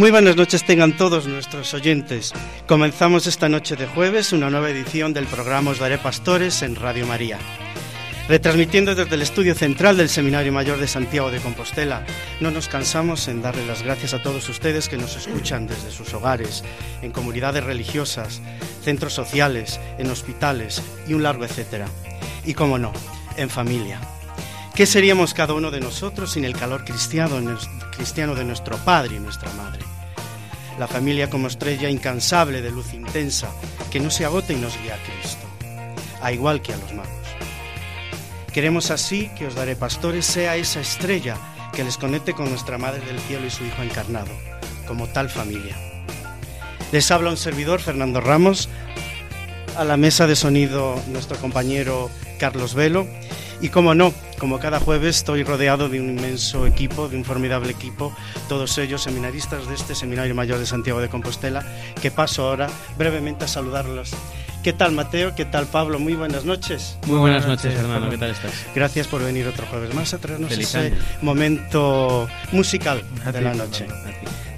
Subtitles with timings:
[0.00, 2.32] Muy buenas noches tengan todos nuestros oyentes.
[2.66, 7.06] Comenzamos esta noche de jueves una nueva edición del programa Os Daré Pastores en Radio
[7.06, 7.36] María.
[8.26, 12.06] Retransmitiendo desde el estudio central del Seminario Mayor de Santiago de Compostela,
[12.40, 16.14] no nos cansamos en darle las gracias a todos ustedes que nos escuchan desde sus
[16.14, 16.64] hogares,
[17.02, 18.40] en comunidades religiosas,
[18.82, 21.88] centros sociales, en hospitales y un largo etcétera.
[22.46, 22.94] Y como no,
[23.36, 24.00] en familia.
[24.74, 27.36] ¿Qué seríamos cada uno de nosotros sin el calor cristiano
[28.34, 29.89] de nuestro Padre y nuestra Madre?
[30.78, 33.50] La familia como estrella incansable de luz intensa
[33.90, 35.46] que no se agota y nos guía a Cristo,
[36.22, 37.10] a igual que a los magos.
[38.52, 41.36] Queremos así que os daré pastores sea esa estrella
[41.72, 44.30] que les conecte con nuestra Madre del Cielo y su Hijo encarnado,
[44.86, 45.76] como tal familia.
[46.92, 48.68] Les habla un servidor, Fernando Ramos,
[49.76, 53.06] a la mesa de sonido nuestro compañero Carlos Velo
[53.60, 57.70] y como no, como cada jueves estoy rodeado de un inmenso equipo, de un formidable
[57.70, 58.14] equipo,
[58.48, 61.64] todos ellos seminaristas de este Seminario Mayor de Santiago de Compostela,
[62.00, 64.12] que paso ahora brevemente a saludarlos.
[64.62, 65.34] ¿Qué tal Mateo?
[65.34, 65.98] ¿Qué tal Pablo?
[65.98, 66.98] Muy buenas noches.
[67.06, 68.10] Muy buenas noches, hermano.
[68.10, 68.52] ¿Qué tal estás?
[68.74, 73.86] Gracias por venir otro jueves más a traernos ese momento musical de la noche.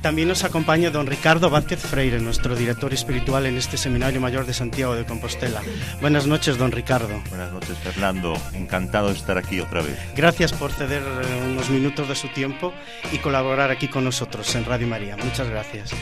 [0.02, 4.52] También nos acompaña don Ricardo Vázquez Freire, nuestro director espiritual en este Seminario Mayor de
[4.52, 5.62] Santiago de Compostela.
[6.00, 7.22] Buenas noches, don Ricardo.
[7.30, 8.34] Buenas noches, Fernando.
[8.52, 9.96] Encantado de estar aquí otra vez.
[10.16, 12.74] Gracias por ceder eh, unos minutos de su tiempo
[13.12, 15.16] y colaborar aquí con nosotros en Radio María.
[15.16, 15.92] Muchas gracias.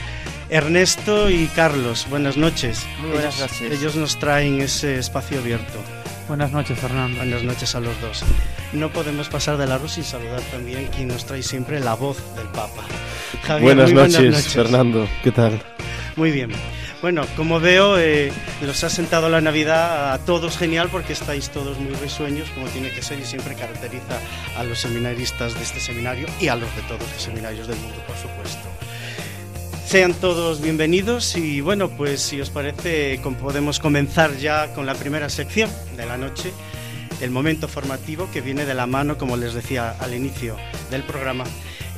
[0.48, 2.87] Ernesto y Carlos, buenas noches.
[3.03, 3.71] Muy buenas noches.
[3.71, 5.78] Ellos nos traen ese espacio abierto.
[6.31, 7.17] Buenas noches, Fernando.
[7.17, 8.23] Buenas noches a los dos.
[8.73, 12.47] No podemos pasar de largo sin saludar también quien nos trae siempre la voz del
[12.47, 12.85] Papa.
[13.43, 15.09] Javier, buenas, noches, buenas noches, Fernando.
[15.25, 15.61] ¿Qué tal?
[16.15, 16.53] Muy bien.
[17.03, 18.31] Bueno, como veo, eh,
[18.63, 22.93] los ha sentado la Navidad a todos genial porque estáis todos muy risueños, como tiene
[22.93, 24.21] que ser y siempre caracteriza
[24.57, 28.01] a los seminaristas de este seminario y a los de todos los seminarios del mundo,
[28.07, 28.69] por supuesto.
[29.91, 35.28] Sean todos bienvenidos y bueno, pues si os parece podemos comenzar ya con la primera
[35.28, 36.53] sección de la noche,
[37.21, 40.56] el momento formativo que viene de la mano, como les decía al inicio
[40.93, 41.43] del programa,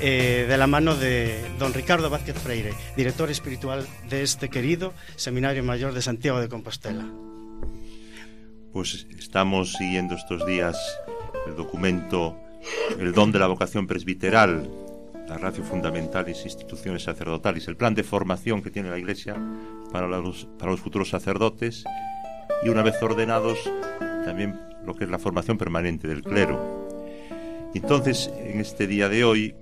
[0.00, 5.62] eh, de la mano de don Ricardo Vázquez Freire, director espiritual de este querido Seminario
[5.62, 7.04] Mayor de Santiago de Compostela.
[8.72, 10.78] Pues estamos siguiendo estos días
[11.47, 12.38] el documento
[12.98, 14.81] El don de la vocación presbiteral
[15.32, 19.34] la ratio fundamentales instituciones sacerdotales, el plan de formación que tiene la Iglesia
[19.91, 21.84] para los, para los futuros sacerdotes
[22.62, 23.59] y una vez ordenados
[24.26, 26.87] también lo que es la formación permanente del clero.
[27.75, 29.54] Entonces, en este día de hoy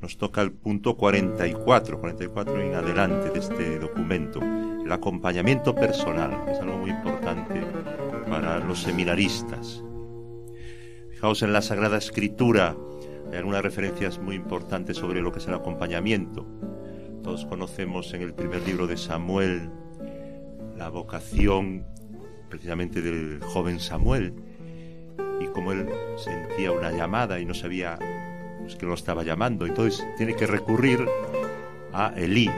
[0.00, 6.52] nos toca el punto 44, 44 en adelante de este documento, el acompañamiento personal, que
[6.52, 7.62] es algo muy importante
[8.28, 9.82] para los seminaristas.
[11.10, 12.76] Fijaos en la Sagrada Escritura,
[13.30, 16.46] hay algunas referencias muy importantes sobre lo que es el acompañamiento.
[17.22, 19.70] Todos conocemos en el primer libro de Samuel
[20.76, 21.86] la vocación
[22.48, 24.34] precisamente del joven Samuel
[25.40, 27.98] y como él sentía una llamada y no sabía
[28.60, 29.66] pues, que lo estaba llamando.
[29.66, 31.00] Entonces tiene que recurrir
[31.92, 32.50] a Elí.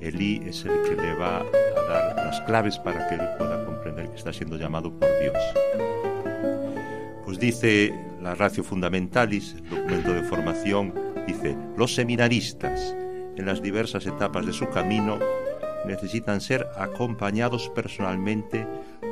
[0.00, 4.08] Elí es el que le va a dar las claves para que él pueda comprender
[4.10, 6.11] que está siendo llamado por Dios.
[7.32, 10.92] Pues dice la Ratio Fundamentalis, documento de formación,
[11.26, 12.94] dice, los seminaristas
[13.38, 15.18] en las diversas etapas de su camino
[15.86, 18.66] necesitan ser acompañados personalmente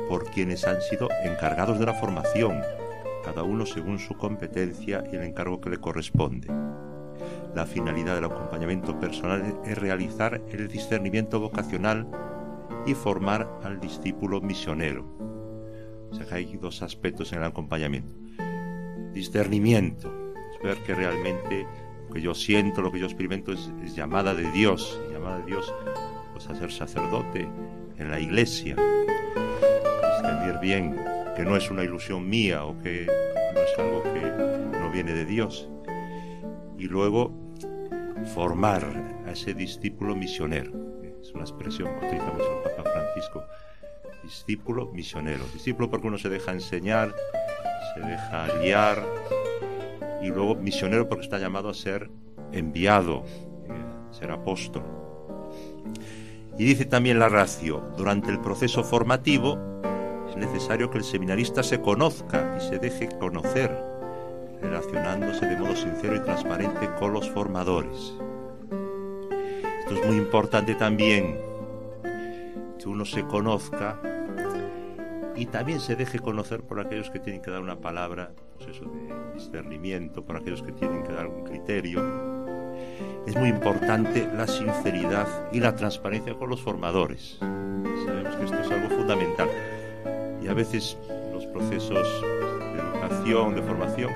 [0.07, 2.61] por quienes han sido encargados de la formación,
[3.25, 6.47] cada uno según su competencia y el encargo que le corresponde.
[7.55, 12.05] La finalidad del acompañamiento personal es realizar el discernimiento vocacional
[12.85, 15.30] y formar al discípulo misionero.
[16.11, 18.13] O sea hay dos aspectos en el acompañamiento.
[19.13, 20.21] Discernimiento,
[20.63, 21.65] ver que realmente
[22.07, 25.73] lo que yo siento, lo que yo experimento es, llamada de Dios, llamada de Dios
[26.33, 27.47] pues a ser sacerdote
[27.97, 28.75] en la iglesia,
[30.15, 30.95] discernir bien
[31.35, 33.07] que no es una ilusión mía o que
[33.53, 35.69] no es algo que no viene de Dios,
[36.77, 37.31] y luego
[38.33, 38.83] formar
[39.25, 40.71] a ese discípulo misionero,
[41.21, 43.43] es una expresión que utiliza mucho el Papa Francisco,
[44.23, 47.15] discípulo misionero, discípulo porque uno se deja enseñar,
[47.93, 49.05] se deja guiar
[50.21, 52.09] y luego misionero porque está llamado a ser
[52.51, 53.23] enviado,
[53.67, 54.83] eh, ser apóstol.
[56.57, 59.57] Y dice también la ratio, durante el proceso formativo
[60.29, 63.75] es necesario que el seminarista se conozca y se deje conocer,
[64.61, 68.13] relacionándose de modo sincero y transparente con los formadores.
[69.79, 71.37] Esto es muy importante también,
[72.77, 73.99] que uno se conozca
[75.35, 78.85] y también se deje conocer por aquellos que tienen que dar una palabra, pues eso
[78.85, 82.01] de discernimiento, por aquellos que tienen que dar un criterio.
[83.25, 87.37] Es muy importante la sinceridad y la transparencia con los formadores.
[87.39, 89.49] Sabemos que esto es algo fundamental.
[90.41, 90.97] Y a veces
[91.31, 94.11] los procesos de educación, de formación,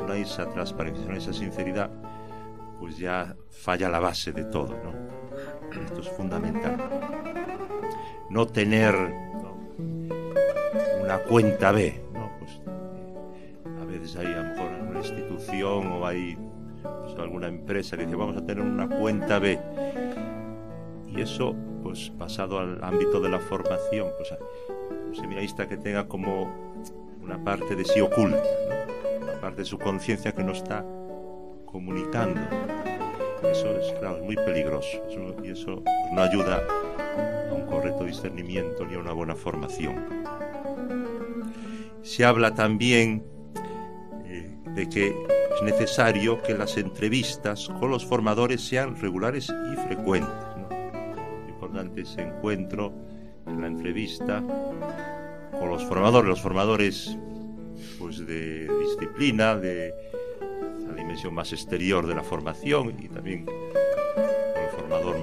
[0.00, 1.90] no hay esa transparencia, si no esa sinceridad,
[2.80, 4.76] pues ya falla la base de todo.
[4.82, 5.80] ¿no?
[5.84, 6.76] Esto es fundamental.
[8.30, 8.94] No tener
[11.14, 12.00] una cuenta B.
[12.12, 12.30] ¿no?
[12.38, 12.60] Pues,
[13.36, 16.36] eh, a veces hay a lo mejor una institución o hay
[16.82, 19.58] pues, alguna empresa que dice vamos a tener una cuenta B.
[21.06, 24.34] Y eso, pues pasado al ámbito de la formación, pues
[25.06, 26.52] un seminarista que tenga como
[27.22, 28.42] una parte de sí oculta,
[29.22, 30.84] una parte de su conciencia que no está
[31.66, 32.40] comunicando.
[33.48, 35.00] Eso es, claro, es muy peligroso
[35.44, 36.60] y eso pues, no ayuda
[37.50, 40.34] a un correcto discernimiento ni a una buena formación.
[42.04, 43.24] Se habla también
[44.26, 50.30] eh, de que es necesario que las entrevistas con los formadores sean regulares y frecuentes.
[50.58, 51.48] ¿no?
[51.48, 52.92] Importante ese encuentro
[53.46, 54.42] en la entrevista
[55.58, 57.16] con los formadores, los formadores
[57.98, 59.94] pues de disciplina, de
[60.86, 65.16] la dimensión más exterior de la formación y también el formador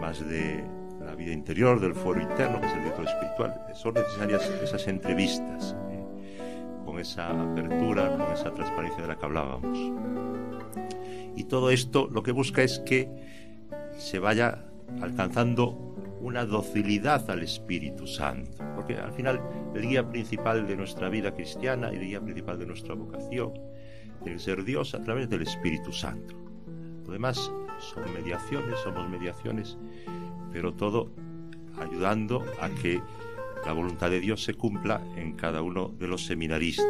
[0.00, 0.62] más de
[1.04, 3.66] la vida interior, del foro interno, que es el director espiritual.
[3.74, 5.74] Son necesarias esas entrevistas
[6.98, 9.78] esa apertura, con esa transparencia de la que hablábamos.
[11.36, 13.08] Y todo esto lo que busca es que
[13.96, 14.64] se vaya
[15.00, 15.90] alcanzando
[16.20, 19.40] una docilidad al Espíritu Santo, porque al final
[19.74, 23.52] el guía principal de nuestra vida cristiana y el guía principal de nuestra vocación
[24.24, 26.34] debe ser Dios a través del Espíritu Santo.
[27.06, 29.78] Lo demás son mediaciones, somos mediaciones,
[30.52, 31.10] pero todo
[31.78, 33.00] ayudando a que
[33.64, 36.86] la voluntad de Dios se cumpla en cada uno de los seminaristas.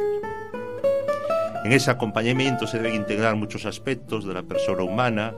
[1.65, 5.35] En ese acompañamiento se deben integrar muchos aspectos de la persona humana,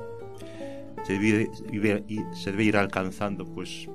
[1.05, 2.05] se debe,
[2.64, 3.88] ir alcanzando pues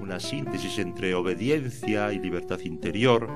[0.00, 3.28] una síntesis entre obediencia y libertad interior.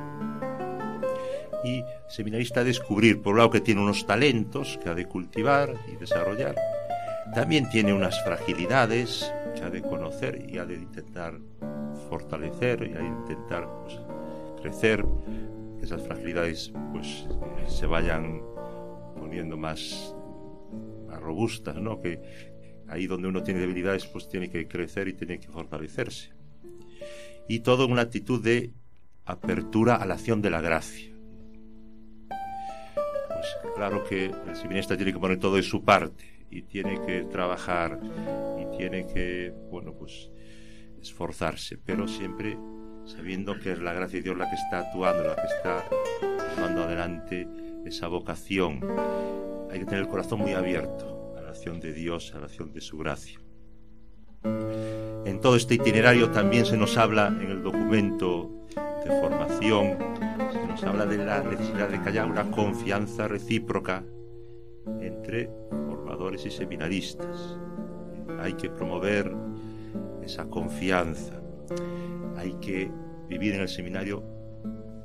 [1.62, 5.96] Y seminarista descubrir, por un lado, que tiene unos talentos que ha de cultivar y
[5.96, 6.56] desarrollar,
[7.34, 11.38] también tiene unas fragilidades que ha de conocer y ha de intentar
[12.08, 13.98] fortalecer y a intentar pues,
[14.60, 15.04] crecer,
[15.78, 17.26] que esas fragilidades pues
[17.68, 18.42] se vayan
[19.16, 20.14] poniendo más,
[21.08, 22.00] más robustas, ¿no?
[22.00, 22.20] Que
[22.88, 26.32] ahí donde uno tiene debilidades pues tiene que crecer y tiene que fortalecerse.
[27.48, 28.72] Y todo en una actitud de
[29.24, 31.10] apertura a la acción de la gracia.
[32.28, 37.22] Pues claro que el seminarista tiene que poner todo de su parte y tiene que
[37.22, 37.98] trabajar
[38.60, 40.30] y tiene que, bueno, pues
[41.00, 42.58] esforzarse, pero siempre
[43.06, 45.84] sabiendo que es la gracia de Dios la que está actuando, la que está
[46.54, 47.48] llevando adelante
[47.84, 48.80] esa vocación.
[49.70, 52.72] Hay que tener el corazón muy abierto a la acción de Dios, a la acción
[52.72, 53.40] de su gracia.
[54.42, 58.66] En todo este itinerario también se nos habla en el documento
[59.04, 59.98] de formación,
[60.52, 64.04] se nos habla de la necesidad de que haya una confianza recíproca
[65.00, 67.58] entre formadores y seminaristas.
[68.38, 69.34] Hay que promover
[70.24, 71.40] esa confianza.
[72.36, 72.90] Hay que
[73.28, 74.22] vivir en el seminario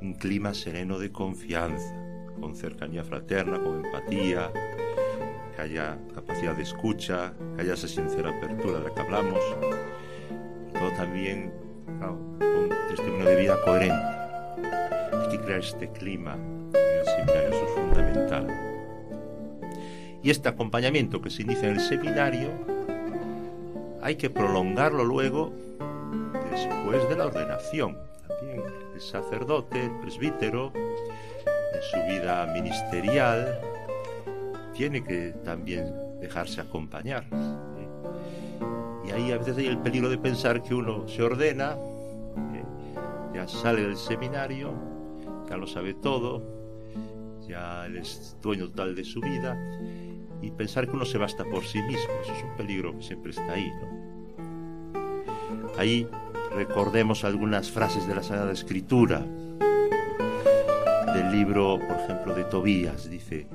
[0.00, 1.94] un clima sereno de confianza,
[2.40, 4.50] con cercanía fraterna, con empatía,
[5.54, 9.40] que haya capacidad de escucha, que haya esa sincera apertura de la que hablamos,
[10.72, 11.52] todo también
[12.00, 14.16] con testimonio de vida coherente.
[15.12, 18.46] Hay que crear este clima en el seminario, eso es fundamental.
[20.22, 22.75] Y este acompañamiento que se inicia en el seminario
[24.06, 25.52] hay que prolongarlo luego
[26.52, 27.98] después de la ordenación.
[28.28, 28.62] También
[28.94, 33.60] el sacerdote, el presbítero, en su vida ministerial,
[34.72, 37.24] tiene que también dejarse acompañar.
[39.04, 41.76] Y ahí a veces hay el peligro de pensar que uno se ordena,
[43.34, 44.72] ya sale del seminario,
[45.50, 46.44] ya lo sabe todo,
[47.48, 49.58] ya es dueño total de su vida,
[50.42, 52.12] y pensar que uno se basta por sí mismo.
[52.22, 53.72] Eso es un peligro que siempre está ahí.
[55.78, 56.08] Ahí
[56.54, 59.24] recordemos algunas frases de la Sagrada Escritura.
[61.14, 63.46] Del libro, por ejemplo, de Tobías, dice,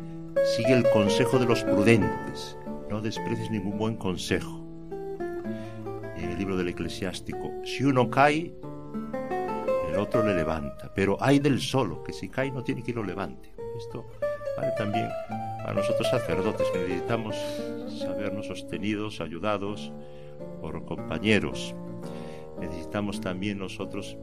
[0.55, 2.57] sigue el consejo de los prudentes,
[2.89, 4.61] no desprecies ningún buen consejo.
[6.15, 8.53] En el libro del eclesiástico, si uno cae,
[9.89, 10.91] el otro le levanta.
[10.93, 13.51] Pero hay del solo, que si cae no tiene que lo levante.
[13.77, 14.05] Esto
[14.57, 15.09] vale también
[15.63, 17.35] para nosotros sacerdotes, necesitamos
[17.99, 19.91] sabernos sostenidos, ayudados
[20.59, 21.75] por compañeros.
[22.59, 24.17] Necesitamos también nosotros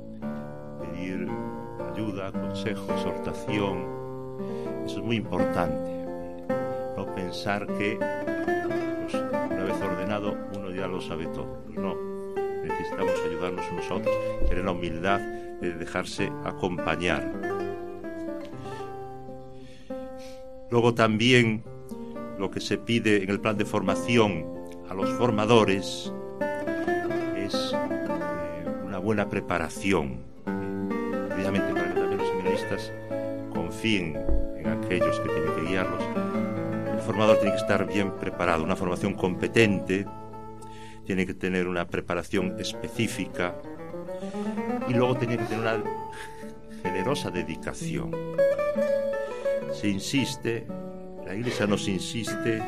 [0.81, 1.29] pedir
[1.93, 3.99] ayuda, consejo, exhortación.
[4.85, 6.07] Eso es muy importante.
[6.97, 11.63] No pensar que pues, una vez ordenado uno ya lo sabe todo.
[11.69, 11.95] No,
[12.63, 15.21] necesitamos ayudarnos unos a tener la humildad
[15.61, 17.33] de dejarse acompañar.
[20.71, 21.65] Luego también
[22.39, 24.58] lo que se pide en el plan de formación
[24.89, 26.13] a los formadores
[27.37, 30.25] es eh, una buena preparación,
[31.29, 32.93] precisamente para que también los seminaristas
[33.53, 34.17] confíen
[34.57, 36.03] en aquellos que tienen que guiarlos.
[36.93, 40.07] El formador tiene que estar bien preparado, una formación competente,
[41.05, 43.55] tiene que tener una preparación específica
[44.89, 45.83] y luego tiene que tener una
[46.83, 48.11] generosa dedicación.
[49.73, 50.67] Se insiste,
[51.25, 52.63] la Iglesia nos insiste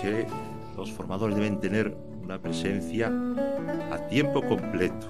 [0.00, 0.26] que
[0.76, 3.12] los formadores deben tener una presencia
[3.90, 5.06] a tiempo completo.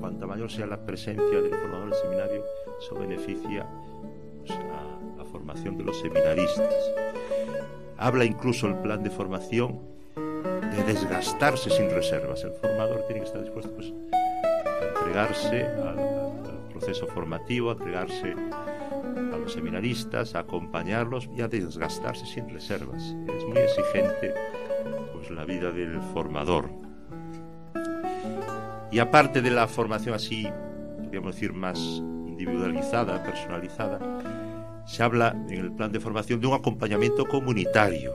[0.00, 2.44] Cuanta mayor sea la presencia del formador del seminario,
[2.78, 3.66] eso beneficia
[4.44, 4.58] pues,
[5.16, 6.74] la formación de los seminaristas.
[7.96, 12.42] Habla incluso el plan de formación de desgastarse sin reservas.
[12.44, 16.22] El formador tiene que estar dispuesto pues, a entregarse al,
[16.70, 18.34] proceso formativo, a entregarse
[19.52, 23.02] seminaristas, a acompañarlos y a desgastarse sin reservas.
[23.02, 24.34] Es muy exigente
[25.12, 26.70] pues, la vida del formador.
[28.90, 30.48] Y aparte de la formación así,
[31.02, 33.98] podríamos decir, más individualizada, personalizada,
[34.86, 38.12] se habla en el plan de formación de un acompañamiento comunitario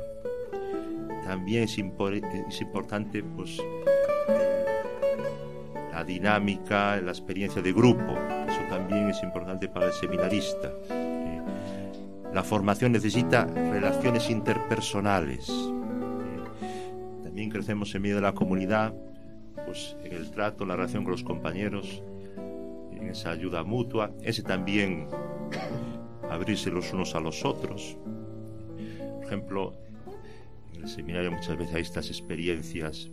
[1.28, 3.62] también es, importante pues,
[5.92, 8.18] la dinámica, la experiencia de grupo.
[8.48, 10.72] Eso también es importante para el seminarista.
[12.38, 15.50] La formación necesita relaciones interpersonales.
[15.50, 18.94] Eh, también crecemos en medio de la comunidad,
[19.66, 22.04] pues en el trato, la relación con los compañeros,
[22.92, 25.08] en esa ayuda mutua, ese también
[26.30, 27.98] abrirse los unos a los otros.
[29.16, 29.74] Por ejemplo,
[30.76, 33.10] en el seminario muchas veces hay estas experiencias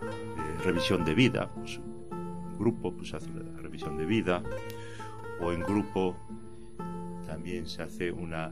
[0.00, 1.78] de revisión de vida, pues
[2.58, 4.42] grupo pues hace la revisión de vida
[5.42, 6.16] o en grupo
[7.36, 8.50] también se hace una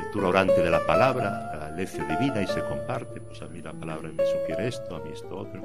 [0.00, 3.72] lectura orante de la palabra, la lección divina y se comparte, pues a mí la
[3.72, 5.60] palabra me sugiere esto, a mí esto otro.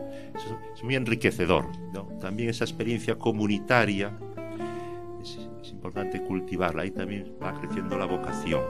[0.73, 1.67] es muy enriquecedor.
[2.19, 4.11] También esa experiencia comunitaria
[5.21, 5.37] es,
[5.69, 8.63] importante cultivarla, ahí también va creciendo la vocación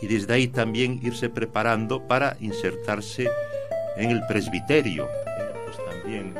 [0.00, 3.28] y desde ahí también irse preparando para insertarse
[3.96, 5.06] en el presbiterio.
[5.06, 6.34] Eh, pues también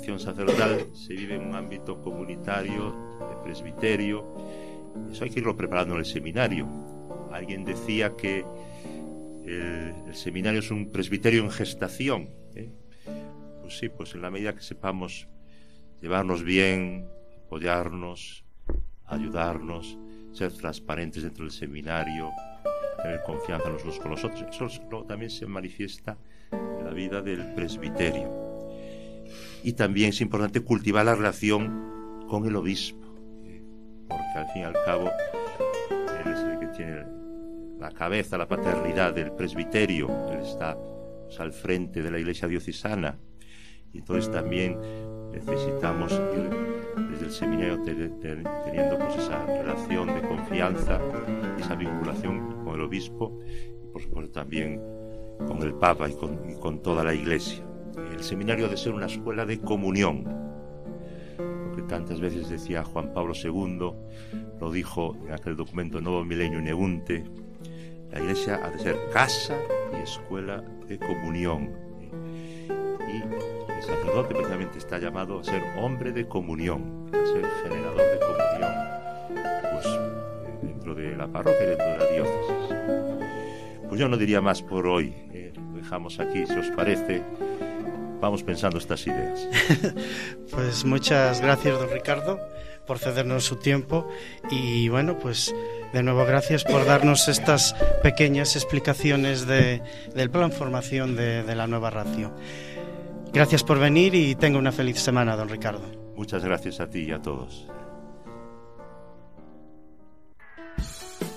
[0.00, 4.34] vocación sacerdotal se vive en un ámbito comunitario, de presbiterio.
[5.12, 6.66] Eso hay que irlo preparando en el seminario.
[7.30, 8.46] Alguien decía que
[9.44, 12.30] el, seminario es un presbiterio en gestación.
[12.54, 12.70] ¿eh?
[13.60, 15.28] Pues sí, pues en la medida que sepamos
[16.00, 17.06] llevarnos bien,
[17.44, 18.46] apoyarnos,
[19.04, 19.98] ayudarnos,
[20.32, 22.30] ser transparentes dentro del seminario,
[23.02, 24.46] tener confianza los unos con los otros.
[24.50, 26.16] Eso también se manifiesta
[26.52, 28.49] en la vida del presbiterio.
[29.62, 33.14] Y también es importante cultivar la relación con el obispo,
[34.08, 35.10] porque al fin y al cabo
[35.90, 37.04] él es el que tiene
[37.78, 40.78] la cabeza, la paternidad del presbiterio, él está
[41.24, 43.18] pues, al frente de la iglesia diocesana,
[43.92, 44.78] y entonces también
[45.32, 46.50] necesitamos ir
[47.10, 51.00] desde el seminario teniendo pues esa relación de confianza,
[51.58, 53.40] esa vinculación con el obispo
[53.82, 54.80] y por supuesto también
[55.46, 57.69] con el Papa y con, con toda la Iglesia.
[58.12, 60.24] El seminario debe ser una escuela de comunión,
[61.38, 63.92] lo que tantas veces decía Juan Pablo II,
[64.60, 67.24] lo dijo en aquel documento Nuevo Milenio Neunte,
[68.12, 69.56] la Iglesia ha de ser casa
[69.92, 71.70] y escuela de comunión.
[73.08, 73.22] Y
[73.72, 78.72] el sacerdote precisamente está llamado a ser hombre de comunión, a ser generador de comunión,
[79.72, 82.76] pues eh, dentro de la parroquia, dentro de la diócesis.
[83.88, 87.22] Pues yo no diría más por hoy, eh, lo dejamos aquí, si os parece,
[88.20, 89.48] vamos pensando estas ideas.
[90.50, 92.38] pues muchas gracias, don Ricardo,
[92.86, 94.08] por cedernos su tiempo
[94.50, 95.54] y bueno, pues
[95.92, 99.82] de nuevo gracias por darnos estas pequeñas explicaciones de,
[100.14, 102.34] del plan formación de, de la nueva ratio.
[103.32, 105.82] Gracias por venir y tenga una feliz semana, don Ricardo.
[106.16, 107.68] Muchas gracias a ti y a todos.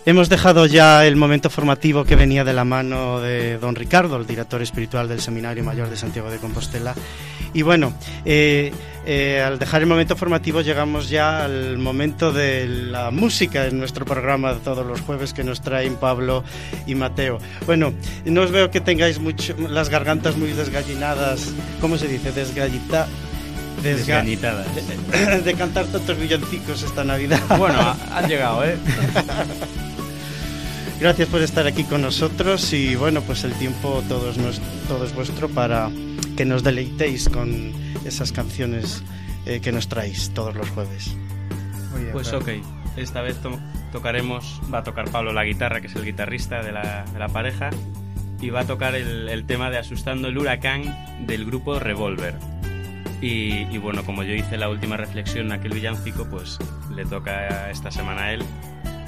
[0.06, 4.28] Hemos dejado ya el momento formativo que venía de la mano de don Ricardo, el
[4.28, 6.94] director espiritual del Seminario Mayor de Santiago de Compostela.
[7.54, 7.94] Y bueno,
[8.26, 8.74] eh,
[9.06, 14.04] eh, al dejar el momento formativo llegamos ya al momento de la música en nuestro
[14.04, 16.44] programa de todos los jueves que nos traen Pablo
[16.86, 17.38] y Mateo.
[17.66, 17.94] Bueno,
[18.26, 22.34] no os veo que tengáis mucho, las gargantas muy desgallinadas, ¿cómo se dice?
[22.34, 23.08] Desgallita,
[23.84, 27.42] desga de, de, cantar tantos villancicos esta Navidad.
[27.58, 28.78] Bueno, han llegado, ¿eh?
[31.00, 34.38] Gracias por estar aquí con nosotros y bueno, pues el tiempo todo es,
[34.88, 35.90] todo es vuestro para
[36.38, 37.74] que nos deleitéis con
[38.06, 39.04] esas canciones
[39.46, 41.16] eh, que nos traéis todos los jueves.
[42.14, 42.50] pues ok,
[42.96, 43.38] esta vez
[43.92, 47.28] tocaremos, va a tocar Pablo la guitarra, que es el guitarrista de la, de la
[47.28, 47.70] pareja,
[48.40, 52.36] y va a tocar el, el, tema de Asustando el Huracán del grupo Revolver.
[53.26, 56.60] Y, bueno, como yo hice la última reflexión en aquel villancico, pues
[56.94, 58.44] le toca esta semana a él.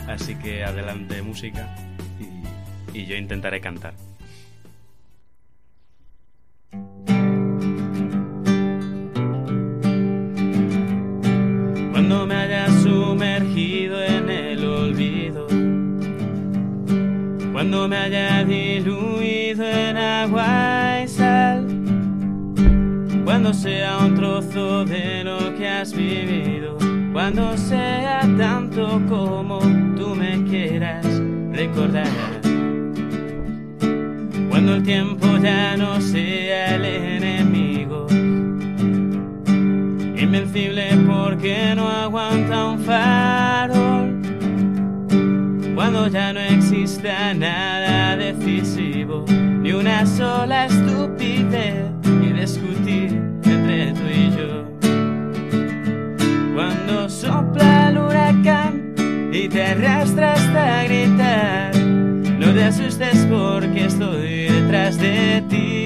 [0.07, 1.75] Así que adelante música
[2.93, 3.93] y, y yo intentaré cantar.
[11.91, 15.47] Cuando me haya sumergido en el olvido,
[17.51, 19.14] cuando me haya diluido
[23.45, 26.79] cuando sea un trozo de lo que has vivido,
[27.13, 29.59] cuando sea tanto como
[29.95, 31.05] tú me quieras
[31.51, 32.07] recordar.
[34.49, 38.07] Cuando el tiempo ya no sea el enemigo,
[40.17, 44.21] invencible porque no aguanta un farol.
[45.75, 51.91] Cuando ya no exista nada decisivo, ni una sola estupidez
[52.23, 52.84] y discutir
[59.71, 65.85] arrastra hasta gritar, no te asustes porque estoy detrás de ti.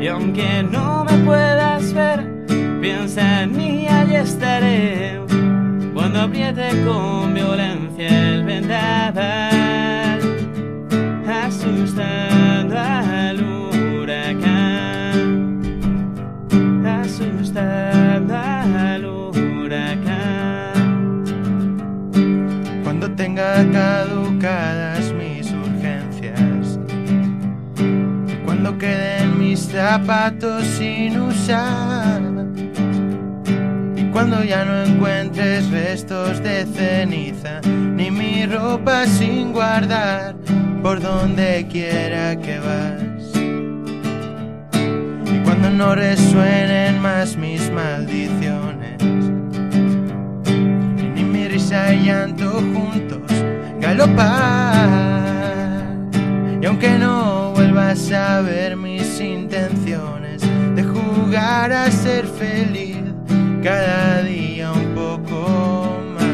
[0.00, 2.26] Y aunque no me puedas ver,
[2.80, 5.20] piensa en mí, allí estaré.
[5.94, 10.20] Cuando apriete con violencia el vendaval,
[11.26, 12.33] asustando
[23.34, 26.78] tenga caducadas mis urgencias,
[28.44, 32.22] cuando queden mis zapatos sin usar,
[33.96, 40.36] y cuando ya no encuentres restos de ceniza, ni mi ropa sin guardar,
[40.80, 43.32] por donde quiera que vas.
[45.26, 48.73] Y cuando no resuenen más mis maldiciones,
[51.74, 53.22] risa y llanto juntos
[53.80, 54.88] galopar.
[56.60, 60.42] Y aunque no vuelvas a ver mis intenciones
[60.74, 62.98] de jugar a ser feliz
[63.62, 66.24] cada día un poco más.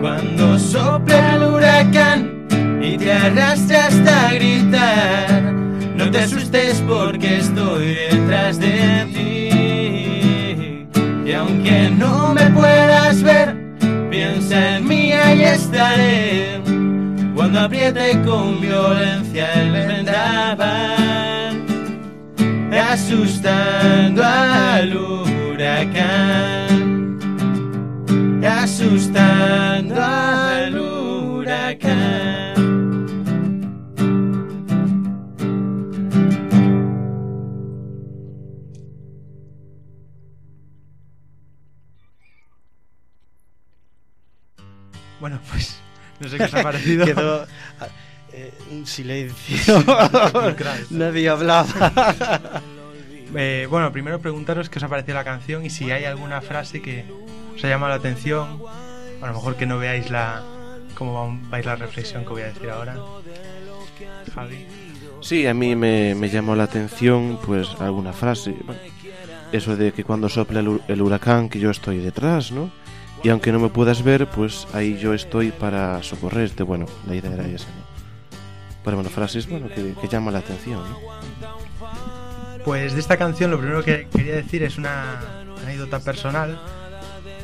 [0.00, 2.46] Cuando sopla el huracán
[2.82, 5.42] y te arrastra hasta gritar,
[5.96, 9.19] no te asustes porque estoy detrás de ti.
[11.30, 13.54] Y aunque no me puedas ver,
[14.10, 16.60] piensa en mí, ahí estaré.
[17.36, 21.62] Cuando apriete con violencia el vendaval,
[22.92, 26.40] asustando al huracán,
[28.44, 31.99] asustando al huracán.
[45.20, 45.78] Bueno, pues
[46.18, 47.04] no sé qué os ha parecido.
[47.06, 47.46] Quedó
[48.32, 49.84] eh, un silencio.
[50.90, 52.62] Nadie hablaba.
[53.34, 56.82] Eh, bueno, primero preguntaros qué os ha parecido la canción y si hay alguna frase
[56.82, 57.04] que
[57.54, 58.60] os ha llamado la atención.
[59.20, 60.42] A lo mejor que no veáis la
[60.94, 62.96] cómo vais la reflexión que voy a decir ahora.
[64.34, 64.66] Javi.
[65.20, 68.54] Sí, a mí me, me llamó la atención pues alguna frase.
[68.64, 68.80] Bueno,
[69.52, 72.70] eso de que cuando sopla el, el huracán que yo estoy detrás, ¿no?
[73.22, 76.62] Y aunque no me puedas ver, pues ahí yo estoy para socorrerte.
[76.62, 77.90] Bueno, la idea era esa, ¿no?
[78.82, 80.98] Pero bueno, frases bueno, que, que llama la atención, ¿no?
[82.64, 85.20] Pues de esta canción lo primero que quería decir es una
[85.62, 86.60] anécdota personal.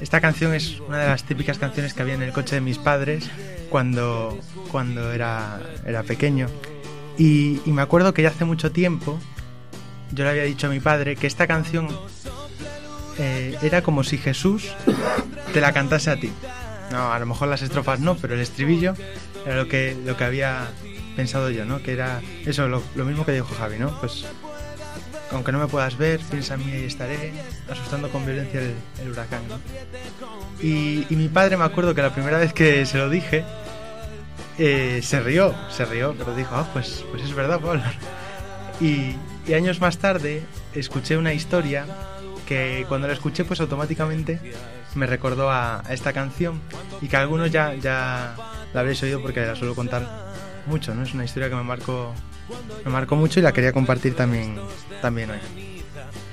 [0.00, 2.78] Esta canción es una de las típicas canciones que había en el coche de mis
[2.78, 3.30] padres
[3.70, 4.38] cuando,
[4.70, 6.48] cuando era, era pequeño.
[7.18, 9.18] Y, y me acuerdo que ya hace mucho tiempo
[10.12, 11.88] yo le había dicho a mi padre que esta canción
[13.18, 14.74] eh, era como si Jesús
[15.56, 16.30] te la cantase a ti.
[16.90, 18.94] No, a lo mejor las estrofas no, pero el estribillo
[19.46, 20.68] era lo que, lo que había
[21.16, 21.82] pensado yo, ¿no?
[21.82, 23.98] Que era eso, lo, lo mismo que dijo Javi, ¿no?
[23.98, 24.26] Pues
[25.30, 27.32] aunque no me puedas ver, piensa en mí y estaré,
[27.70, 29.48] asustando con violencia el, el huracán.
[29.48, 29.58] ¿no?
[30.62, 33.42] Y, y mi padre me acuerdo que la primera vez que se lo dije,
[34.58, 37.82] eh, se rió, se rió, pero dijo, ah, pues, pues es verdad, Pablo.
[38.78, 39.16] Y,
[39.46, 40.42] y años más tarde
[40.74, 41.86] escuché una historia
[42.46, 44.38] que cuando la escuché pues automáticamente
[44.96, 46.60] me recordó a, esta canción
[47.00, 48.34] y que algunos ya, ya
[48.72, 50.08] la habréis oído porque la suelo contar
[50.66, 51.02] mucho, ¿no?
[51.02, 52.14] Es una historia que me marcó,
[52.84, 54.58] me marcó mucho y la quería compartir también,
[55.00, 55.84] también hoy.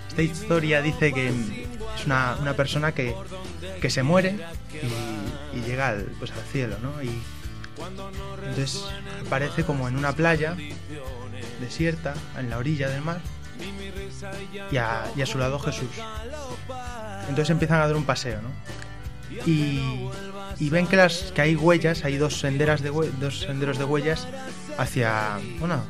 [0.10, 3.16] Esta historia dice que es una, una persona que,
[3.82, 4.38] que se muere
[4.72, 7.02] y, y llega al, pues al cielo, ¿no?
[7.02, 7.22] Y
[8.48, 8.84] entonces
[9.26, 10.56] aparece como en una playa
[11.60, 13.22] desierta, en la orilla del mar,
[14.72, 15.90] y a, su lado Jesús.
[17.22, 18.50] Entonces empiezan a dar un paseo, ¿no?
[19.46, 24.28] Y, ven que, las, que hay huellas, hay dos, senderos de huellas
[24.78, 25.84] hacia, bueno,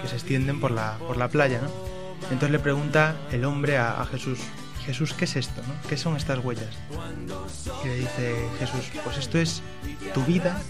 [0.00, 1.68] que se extienden por la, por la playa, ¿no?
[2.24, 4.38] Entonces le pregunta el hombre a, Jesús,
[4.86, 5.60] Jesús, ¿qué es esto?
[5.88, 6.74] ¿Qué son estas huellas?
[7.84, 9.62] Y le dice Jesús, pues esto es
[10.14, 10.60] tu vida,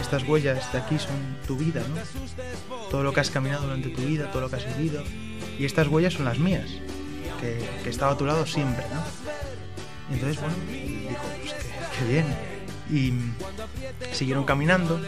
[0.00, 2.88] estas huellas de aquí son tu vida, ¿no?
[2.90, 5.02] Todo lo que has caminado durante tu vida, todo lo que has vivido,
[5.58, 6.68] y estas huellas son las mías,
[7.40, 9.02] que, que he estado a tu lado siempre, ¿no?
[10.10, 11.54] Y entonces, bueno, dijo, pues
[11.98, 12.26] qué, bien.
[12.90, 13.14] Y
[14.14, 15.00] siguieron caminando,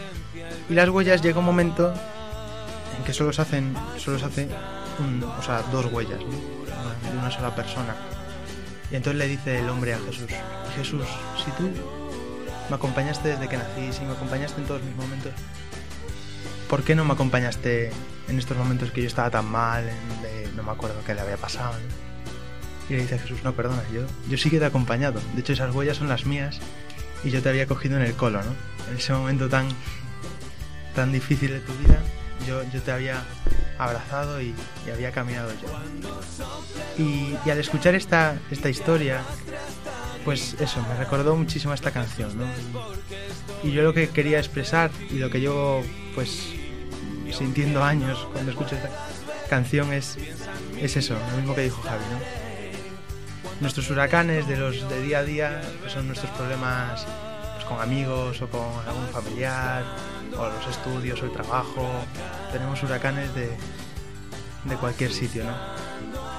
[0.69, 1.93] y las huellas llega un momento
[2.97, 4.49] en que solo se hacen, solo se hace
[5.37, 7.11] o sea, dos huellas, ¿no?
[7.11, 7.95] De una sola persona.
[8.91, 10.29] Y entonces le dice el hombre a Jesús,
[10.75, 11.05] Jesús,
[11.43, 11.69] si tú
[12.69, 15.33] me acompañaste desde que nací, si me acompañaste en todos mis momentos,
[16.69, 17.91] ¿por qué no me acompañaste
[18.27, 19.89] en estos momentos que yo estaba tan mal,
[20.55, 21.75] no me acuerdo qué le había pasado?
[22.89, 25.19] Y le dice a Jesús, no, perdona, yo, yo sí que te he acompañado.
[25.33, 26.59] De hecho, esas huellas son las mías
[27.23, 28.51] y yo te había cogido en el colo, ¿no?
[28.91, 29.67] En ese momento tan,
[30.93, 31.99] tan difícil de tu vida,
[32.47, 33.23] yo, yo te había
[33.77, 34.53] abrazado y,
[34.91, 37.03] había caminado yo.
[37.03, 39.21] Y, al escuchar esta, esta historia,
[40.23, 42.45] pues eso, me recordó muchísimo esta canción, ¿no?
[43.63, 45.81] Y yo lo que quería expresar y lo que yo,
[46.13, 46.53] pues,
[47.31, 48.89] sintiendo años cuando escucho esta
[49.49, 50.17] canción es,
[50.79, 52.45] es eso, lo mismo que dijo Javi, ¿no?
[53.61, 57.05] Nuestros huracanes de los de día a día que son nuestros problemas
[57.53, 59.83] pues, con amigos o con algún familiar,
[60.37, 61.89] o los estudios o el trabajo.
[62.51, 63.49] Tenemos huracanes de,
[64.65, 65.53] de cualquier sitio, ¿no?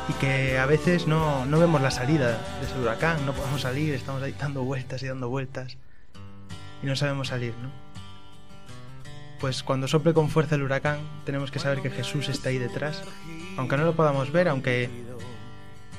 [0.09, 3.94] Y que a veces no, no vemos la salida de ese huracán, no podemos salir,
[3.94, 5.79] estamos ahí dando vueltas y dando vueltas
[6.83, 7.86] y no sabemos salir, ¿no?
[9.40, 13.03] Pues cuando sople con fuerza el huracán, tenemos que saber que Jesús está ahí detrás,
[13.57, 14.90] aunque no lo podamos ver, aunque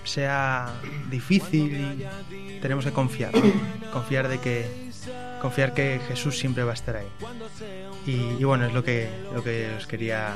[0.04, 0.73] sea
[1.10, 2.08] difícil,
[2.62, 3.34] tenemos que confiar,
[3.91, 4.88] confiar de que
[5.41, 7.08] confiar que Jesús siempre va a estar ahí.
[8.06, 10.34] Y, y bueno, es lo que lo que os quería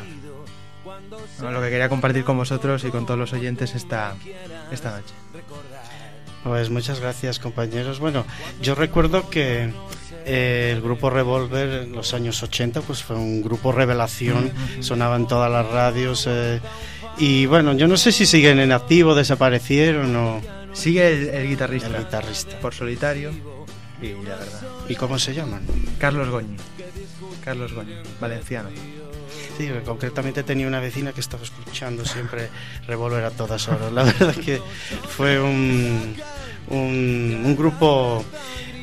[1.41, 4.15] lo que quería compartir con vosotros y con todos los oyentes esta
[4.71, 5.13] esta noche.
[6.43, 7.99] Pues muchas gracias compañeros.
[7.99, 8.25] Bueno,
[8.61, 9.71] yo recuerdo que
[10.25, 15.27] eh, el grupo Revolver en los años 80 pues fue un grupo revelación, sonaba en
[15.27, 16.59] todas las radios eh,
[17.17, 20.41] y bueno, yo no sé si siguen en activo, desaparecieron o
[20.73, 22.59] Sigue el, el guitarrista, el guitarrista.
[22.59, 23.31] por solitario
[24.01, 24.61] y la verdad.
[24.87, 25.61] ¿Y cómo se llaman?
[25.99, 26.55] Carlos Goñi.
[27.43, 28.69] Carlos Goñi, valenciano.
[29.57, 32.49] Sí, concretamente tenía una vecina que estaba escuchando siempre
[32.87, 33.91] Revolver a todas horas.
[33.91, 34.61] La verdad que
[35.09, 36.15] fue un,
[36.69, 38.23] un, un grupo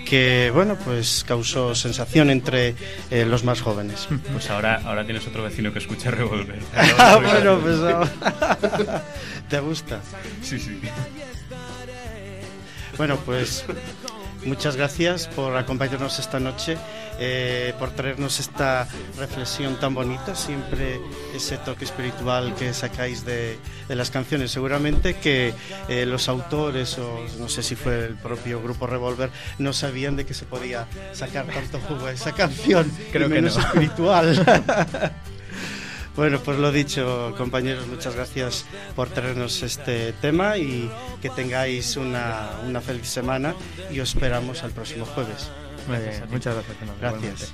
[0.06, 2.74] que, bueno, pues causó sensación entre
[3.10, 4.08] eh, los más jóvenes.
[4.32, 6.58] Pues ahora, ahora tienes otro vecino que escucha Revolver.
[6.98, 9.04] Ah, bueno, pues ahora-
[9.48, 10.00] ¿Te gusta?
[10.42, 10.80] Sí, sí.
[12.96, 13.64] Bueno, pues
[14.48, 16.76] muchas gracias por acompañarnos esta noche,
[17.20, 21.00] eh, por traernos esta reflexión tan bonita, siempre
[21.34, 23.58] ese toque espiritual que sacáis de,
[23.88, 24.50] de las canciones.
[24.50, 25.54] Seguramente que
[25.88, 30.24] eh, los autores, o no sé si fue el propio grupo Revolver, no sabían de
[30.26, 33.62] que se podía sacar tanto jugo a esa canción, Creo y que menos no.
[33.62, 35.12] espiritual.
[36.18, 38.64] Bueno, pues lo dicho, compañeros, muchas gracias
[38.96, 40.90] por traernos este tema y
[41.22, 43.54] que tengáis una, una feliz semana
[43.88, 45.48] y os esperamos al próximo jueves.
[45.86, 46.76] Bien, muchas gracias.
[47.00, 47.52] Gracias.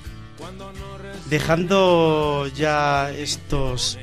[1.27, 3.99] Dejando ya estos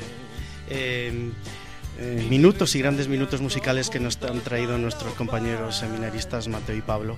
[0.69, 1.31] eh,
[2.03, 6.81] eh, minutos y grandes minutos musicales que nos han traído nuestros compañeros seminaristas Mateo y
[6.81, 7.15] Pablo,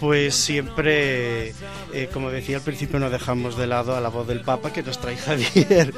[0.00, 1.50] pues siempre,
[1.92, 4.82] eh, como decía al principio, no dejamos de lado a la voz del Papa que
[4.82, 5.92] nos trae Javier.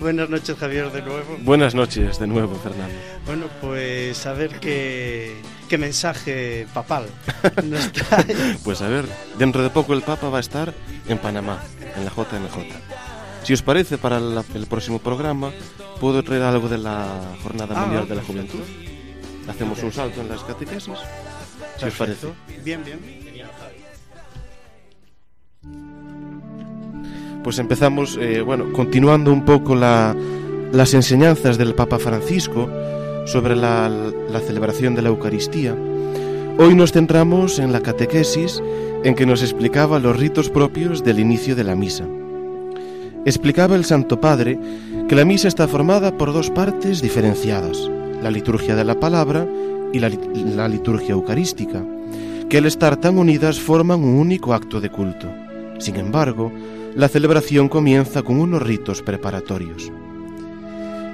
[0.00, 1.38] Buenas noches, Javier, de nuevo.
[1.42, 2.94] Buenas noches de nuevo, Fernando.
[3.24, 5.36] Bueno, pues a ver qué,
[5.68, 7.06] qué mensaje papal
[7.64, 8.56] nos trae.
[8.64, 9.06] Pues a ver,
[9.38, 10.74] dentro de poco el Papa va a estar
[11.08, 11.62] en Panamá,
[11.94, 13.05] en la JMJ.
[13.46, 15.52] Si os parece, para la- el próximo programa
[16.00, 17.06] puedo traer algo de la
[17.44, 18.22] Jornada Ah, Mundial de la.
[18.22, 18.58] Juventud.
[19.48, 20.92] Hacemos un salto en las catequesis.
[21.78, 22.26] Si os parece.
[22.64, 22.98] Bien, bien.
[27.44, 30.16] Pues empezamos, eh, bueno, continuando un poco la-
[30.72, 32.68] las enseñanzas del Papa Francisco
[33.26, 35.76] sobre la, la celebración de la Eucaristía.
[36.58, 38.60] Hoy nos centramos en la catequesis
[39.04, 42.04] en que nos explicaba los ritos propios del inicio de la misa.
[43.26, 44.56] Explicaba el Santo Padre
[45.08, 47.90] que la misa está formada por dos partes diferenciadas,
[48.22, 49.44] la liturgia de la palabra
[49.92, 51.84] y la, lit- la liturgia eucarística,
[52.48, 55.26] que al estar tan unidas forman un único acto de culto.
[55.78, 56.52] Sin embargo,
[56.94, 59.90] la celebración comienza con unos ritos preparatorios.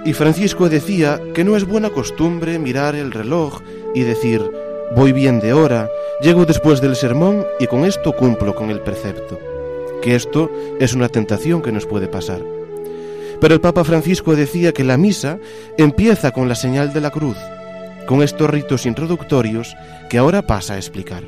[0.05, 3.63] Y Francisco decía que no es buena costumbre mirar el reloj
[3.95, 4.43] y decir,
[4.95, 5.89] voy bien de hora,
[6.21, 9.39] llego después del sermón y con esto cumplo con el precepto.
[10.03, 12.43] Que esto es una tentación que nos puede pasar.
[13.41, 15.39] Pero el Papa Francisco decía que la misa
[15.79, 17.37] empieza con la señal de la cruz,
[18.07, 19.75] con estos ritos introductorios
[20.11, 21.25] que ahora pasa a explicar.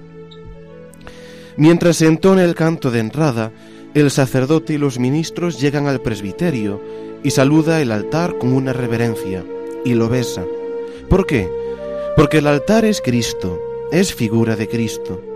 [1.56, 3.52] Mientras se entona el canto de entrada,
[3.94, 6.80] el sacerdote y los ministros llegan al presbiterio
[7.22, 9.44] y saluda el altar con una reverencia
[9.84, 10.44] y lo besa.
[11.08, 11.48] ¿Por qué?
[12.16, 13.60] Porque el altar es Cristo,
[13.92, 15.33] es figura de Cristo.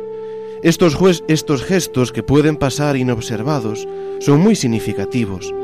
[0.62, 3.86] Estos, gestos que pueden pasar inobservados
[4.18, 5.54] son muy significativos,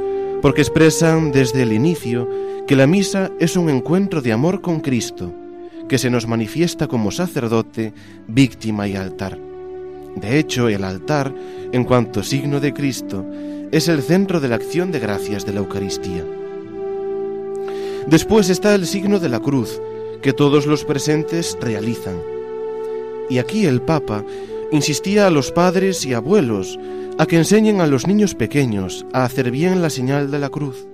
[0.41, 2.29] porque expresan desde el inicio
[2.69, 5.35] que la misa es un encuentro de amor con Cristo,
[5.89, 7.93] que se nos manifiesta como sacerdote,
[8.29, 9.39] víctima y altar.
[10.15, 11.35] De hecho, el altar,
[11.73, 13.27] en cuanto signo de Cristo,
[13.73, 16.25] es el centro de la acción de gracias de la Eucaristía.
[18.07, 19.81] Después está el signo de la cruz,
[20.23, 22.15] que todos los presentes realizan.
[23.29, 24.25] Y aquí el Papa
[24.73, 26.79] insistía a los padres y abuelos
[27.19, 30.87] a que enseñen a los niños pequeños a hacer bien la señal de la cruz.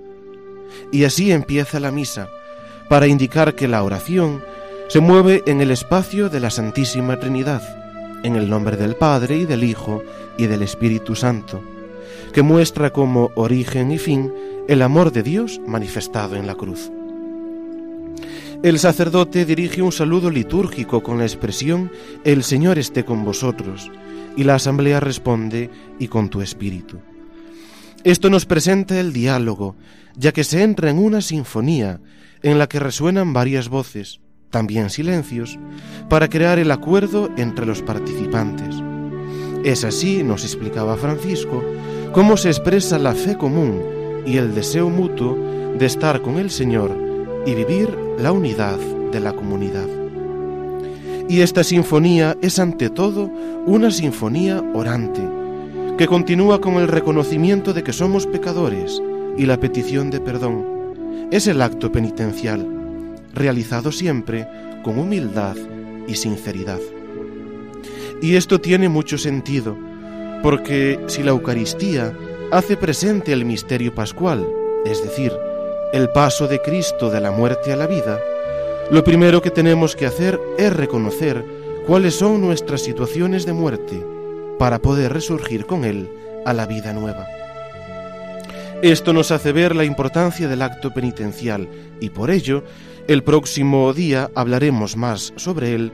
[0.91, 2.29] Y así empieza la misa,
[2.89, 4.43] para indicar que la oración
[4.87, 7.61] se mueve en el espacio de la Santísima Trinidad,
[8.23, 10.03] en el nombre del Padre y del Hijo
[10.37, 11.61] y del Espíritu Santo,
[12.33, 14.33] que muestra como origen y fin
[14.67, 16.91] el amor de Dios manifestado en la cruz.
[18.63, 21.91] El sacerdote dirige un saludo litúrgico con la expresión
[22.23, 23.89] El Señor esté con vosotros,
[24.37, 26.99] y la asamblea responde y con tu espíritu.
[28.03, 29.75] Esto nos presenta el diálogo,
[30.15, 32.01] ya que se entra en una sinfonía
[32.43, 34.19] en la que resuenan varias voces,
[34.51, 35.57] también silencios,
[36.07, 38.75] para crear el acuerdo entre los participantes.
[39.63, 41.63] Es así, nos explicaba Francisco,
[42.11, 43.81] cómo se expresa la fe común
[44.23, 45.35] y el deseo mutuo
[45.79, 47.10] de estar con el Señor
[47.45, 48.77] y vivir la unidad
[49.11, 49.87] de la comunidad.
[51.27, 53.31] Y esta sinfonía es ante todo
[53.65, 55.21] una sinfonía orante,
[55.97, 59.01] que continúa con el reconocimiento de que somos pecadores
[59.37, 60.65] y la petición de perdón.
[61.31, 62.67] Es el acto penitencial,
[63.33, 64.47] realizado siempre
[64.83, 65.55] con humildad
[66.07, 66.79] y sinceridad.
[68.21, 69.77] Y esto tiene mucho sentido,
[70.43, 72.13] porque si la Eucaristía
[72.51, 74.45] hace presente el misterio pascual,
[74.85, 75.31] es decir,
[75.93, 78.19] el paso de Cristo de la muerte a la vida,
[78.89, 81.43] lo primero que tenemos que hacer es reconocer
[81.85, 84.05] cuáles son nuestras situaciones de muerte
[84.57, 86.09] para poder resurgir con Él
[86.45, 87.27] a la vida nueva.
[88.81, 92.63] Esto nos hace ver la importancia del acto penitencial y por ello
[93.07, 95.91] el próximo día hablaremos más sobre él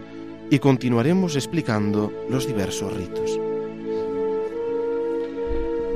[0.50, 3.47] y continuaremos explicando los diversos ritos.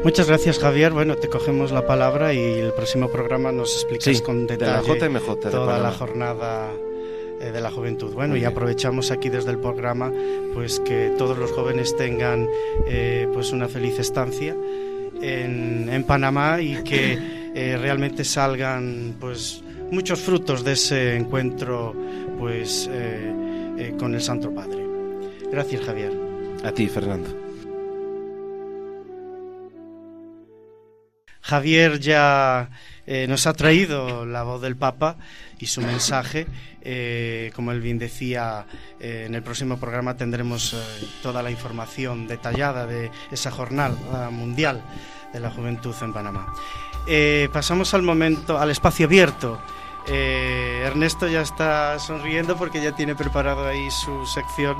[0.03, 0.91] Muchas gracias, Javier.
[0.93, 4.81] Bueno, te cogemos la palabra y el próximo programa nos explicas Sí, con de la
[4.81, 5.79] detalle JMJ de toda Panamá.
[5.79, 6.71] la jornada
[7.39, 8.11] eh, de la juventud.
[8.13, 10.11] Bueno, y aprovechamos aquí desde el programa
[10.55, 12.47] pues que todos los jóvenes tengan
[12.87, 14.55] eh, pues una feliz estancia
[15.21, 17.19] en, en Panamá y que
[17.55, 19.61] eh, realmente salgan pues
[19.91, 21.93] muchos frutos de ese encuentro
[22.39, 24.83] pues eh, con el Santo Padre.
[25.51, 26.11] Gracias, Javier.
[26.63, 27.29] A ti, Fernando.
[31.51, 32.69] Javier ya
[33.05, 35.17] eh, nos ha traído la voz del Papa
[35.59, 36.47] y su mensaje.
[36.81, 38.65] Eh, como él bien decía,
[39.01, 40.73] eh, en el próximo programa tendremos
[41.21, 44.81] toda la información detallada de esa jornada mundial
[45.33, 46.53] de la juventud en Panamá.
[47.51, 49.61] Pasamos al momento, al espacio abierto.
[50.07, 54.77] Ernesto ya está sonriendo porque ya tiene preparado ahí su sección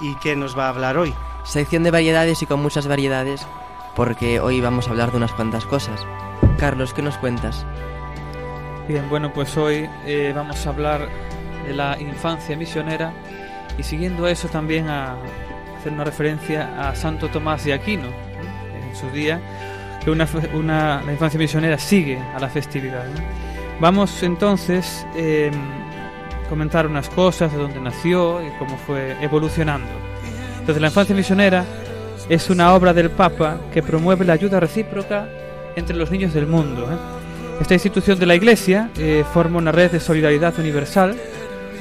[0.00, 1.14] y que nos va a hablar hoy.
[1.44, 3.46] Sección de variedades y con muchas variedades,
[3.98, 6.06] porque hoy vamos a hablar de unas cuantas cosas.
[6.56, 7.66] Carlos, ¿qué nos cuentas?
[8.86, 11.08] Bien, bueno, pues hoy eh, vamos a hablar
[11.66, 13.12] de la infancia misionera
[13.76, 15.16] y siguiendo a eso también a
[15.76, 18.06] hacer una referencia a Santo Tomás de Aquino.
[18.06, 19.40] En su día
[20.04, 23.04] que una, la infancia misionera sigue a la festividad.
[23.80, 25.50] Vamos entonces eh,
[26.48, 29.90] comentar unas cosas de dónde nació y cómo fue evolucionando.
[30.60, 31.64] Entonces, la infancia misionera
[32.28, 35.28] es una obra del Papa que promueve la ayuda recíproca
[35.76, 36.88] entre los niños del mundo.
[36.90, 36.96] ¿eh?
[37.60, 41.16] Esta institución de la Iglesia eh, forma una red de solidaridad universal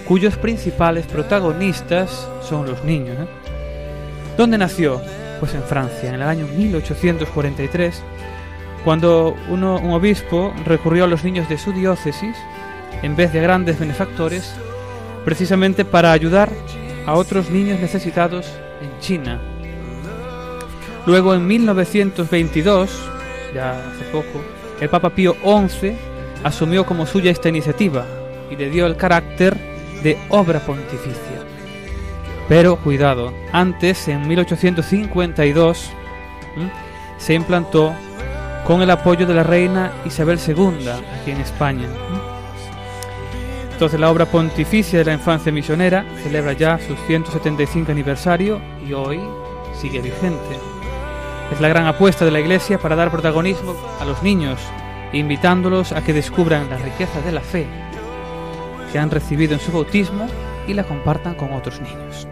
[0.07, 3.17] cuyos principales protagonistas son los niños.
[3.19, 3.27] ¿eh?
[4.37, 5.01] ¿Dónde nació?
[5.39, 8.01] Pues en Francia, en el año 1843,
[8.83, 12.35] cuando uno- un obispo recurrió a los niños de su diócesis
[13.03, 14.55] en vez de grandes benefactores,
[15.25, 16.49] precisamente para ayudar
[17.05, 18.47] a otros niños necesitados
[18.81, 19.39] en China.
[21.07, 22.89] Luego, en 1922,
[23.55, 24.43] ya hace poco,
[24.81, 25.93] el Papa Pío XI
[26.43, 28.05] asumió como suya esta iniciativa
[28.51, 29.55] y le dio el carácter
[30.03, 31.45] de obra pontificia.
[32.49, 35.91] Pero cuidado, antes, en 1852,
[36.57, 36.71] ¿m?
[37.17, 37.93] se implantó
[38.65, 41.87] con el apoyo de la reina Isabel II aquí en España.
[43.71, 49.21] Entonces la obra pontificia de la infancia misionera celebra ya su 175 aniversario y hoy
[49.73, 50.76] sigue vigente.
[51.51, 54.59] Es la gran apuesta de la Iglesia para dar protagonismo a los niños,
[55.13, 57.65] invitándolos a que descubran la riqueza de la fe
[58.91, 60.27] que han recibido en su bautismo
[60.67, 62.27] y la compartan con otros niños.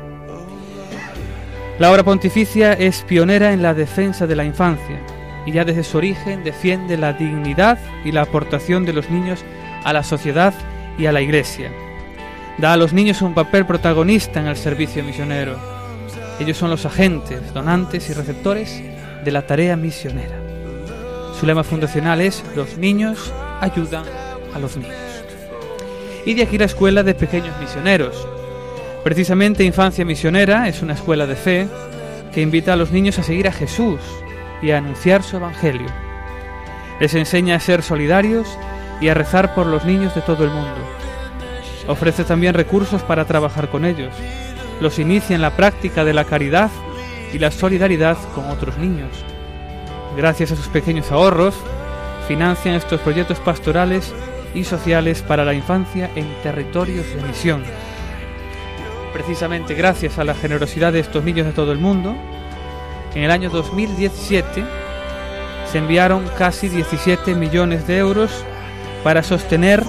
[1.80, 5.00] La obra pontificia es pionera en la defensa de la infancia
[5.46, 9.44] y ya desde su origen defiende la dignidad y la aportación de los niños
[9.84, 10.54] a la sociedad
[10.98, 11.72] y a la Iglesia.
[12.58, 15.58] Da a los niños un papel protagonista en el servicio misionero.
[16.40, 18.82] Ellos son los agentes, donantes y receptores
[19.26, 20.40] de la tarea misionera.
[21.38, 24.06] Su lema fundacional es Los niños ayudan
[24.54, 24.96] a los niños.
[26.26, 28.28] Y de aquí la escuela de pequeños misioneros.
[29.04, 31.68] Precisamente Infancia Misionera es una escuela de fe
[32.34, 34.00] que invita a los niños a seguir a Jesús
[34.62, 35.88] y a anunciar su evangelio.
[37.00, 38.48] Les enseña a ser solidarios
[39.02, 40.78] y a rezar por los niños de todo el mundo.
[41.88, 44.14] Ofrece también recursos para trabajar con ellos.
[44.82, 46.70] Los inicia en la práctica de la caridad
[47.36, 49.10] y la solidaridad con otros niños.
[50.16, 51.54] Gracias a sus pequeños ahorros,
[52.30, 54.14] financian estos proyectos pastorales
[54.54, 57.62] y sociales para la infancia en territorios de misión.
[59.12, 62.16] Precisamente gracias a la generosidad de estos niños de todo el mundo,
[63.14, 64.64] en el año 2017
[65.70, 68.32] se enviaron casi 17 millones de euros
[69.04, 69.84] para sostener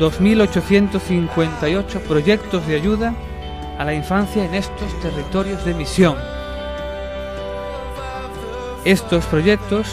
[0.00, 3.14] 2.858 proyectos de ayuda
[3.78, 6.31] a la infancia en estos territorios de misión.
[8.84, 9.86] Estos proyectos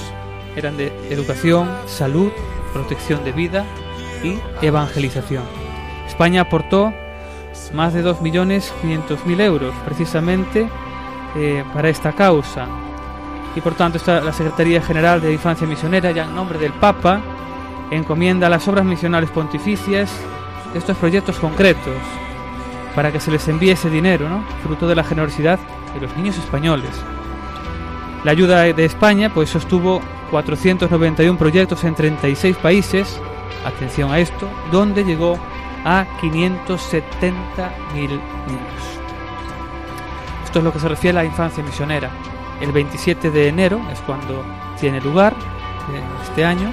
[0.55, 2.31] eran de educación, salud,
[2.73, 3.65] protección de vida
[4.23, 5.43] y evangelización.
[6.07, 6.91] España aportó
[7.73, 10.67] más de 2.500.000 euros precisamente
[11.35, 12.67] eh, para esta causa.
[13.55, 17.21] Y por tanto la Secretaría General de Infancia Misionera, ya en nombre del Papa,
[17.91, 20.11] encomienda las obras misionales pontificias
[20.73, 21.95] estos proyectos concretos
[22.95, 24.43] para que se les envíe ese dinero, ¿no?
[24.63, 25.59] fruto de la generosidad
[25.93, 26.89] de los niños españoles.
[28.23, 30.01] La ayuda de España pues sostuvo
[30.31, 33.19] 491 proyectos en 36 países,
[33.65, 35.39] atención a esto, donde llegó
[35.85, 38.19] a 570.000 niños.
[40.43, 42.09] Esto es lo que se refiere a la infancia misionera.
[42.59, 44.43] El 27 de enero es cuando
[44.79, 45.33] tiene lugar
[46.23, 46.71] este año.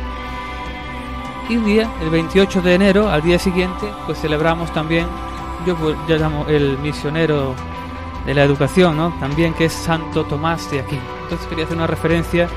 [1.48, 5.06] Y un día, el 28 de enero, al día siguiente, pues celebramos también,
[5.64, 7.54] yo, pues, yo llamo el misionero
[8.24, 9.14] de la educación, ¿no?
[9.20, 11.15] También que es Santo Tomás de Aquino.
[11.26, 12.48] Entonces quería hacer una referencia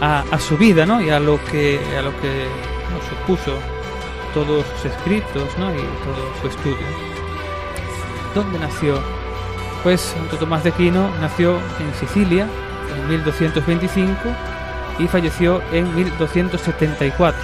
[0.00, 1.02] a, a su vida, ¿no?
[1.02, 2.46] Y a lo que, a lo que
[2.90, 3.52] nos supuso
[4.32, 5.70] todos sus escritos, ¿no?
[5.70, 6.86] Y todo su estudio.
[8.34, 8.98] ¿Dónde nació?
[9.82, 12.48] Pues Santo Tomás de Aquino nació en Sicilia
[12.96, 14.20] en 1225
[14.98, 17.38] y falleció en 1274.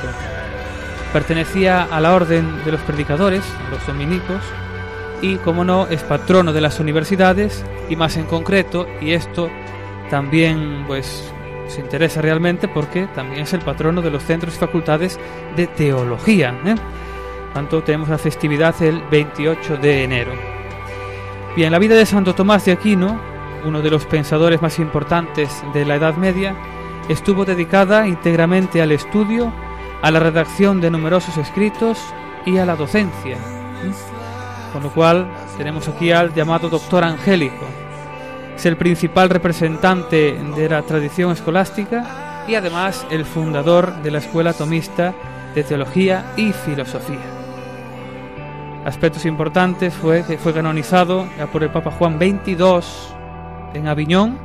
[1.12, 4.40] Pertenecía a la orden de los predicadores, los dominicos,
[5.20, 9.50] y como no es patrono de las universidades y más en concreto, y esto
[10.10, 11.32] también pues
[11.68, 15.18] se interesa realmente porque también es el patrono de los centros y facultades
[15.56, 16.58] de teología.
[16.66, 16.74] ¿eh?
[17.54, 20.32] Tanto tenemos la festividad el 28 de enero.
[21.56, 23.20] Bien, la vida de Santo Tomás de Aquino,
[23.64, 26.54] uno de los pensadores más importantes de la Edad Media,
[27.08, 29.52] estuvo dedicada íntegramente al estudio,
[30.02, 31.98] a la redacción de numerosos escritos
[32.46, 33.36] y a la docencia.
[34.72, 37.79] Con lo cual tenemos aquí al llamado doctor angélico.
[38.60, 44.52] Es el principal representante de la tradición escolástica y además el fundador de la Escuela
[44.52, 45.14] Tomista
[45.54, 47.24] de Teología y Filosofía.
[48.84, 52.58] Aspectos importantes fue que fue canonizado por el Papa Juan XXII
[53.72, 54.38] en Aviñón,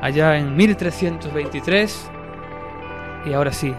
[0.00, 2.10] allá en 1323,
[3.26, 3.74] y ahora sí,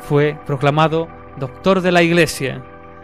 [0.00, 2.62] fue proclamado doctor de la Iglesia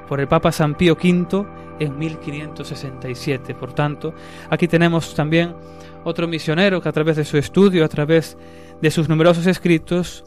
[0.09, 1.45] por el Papa San Pío V
[1.79, 3.55] en 1567.
[3.55, 4.15] Por tanto,
[4.49, 5.55] aquí tenemos también
[6.05, 8.37] otro misionero que a través de su estudio, a través
[8.81, 10.25] de sus numerosos escritos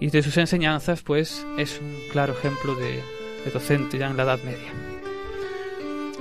[0.00, 3.02] y de sus enseñanzas, pues es un claro ejemplo de,
[3.44, 4.97] de docente ya en la Edad Media.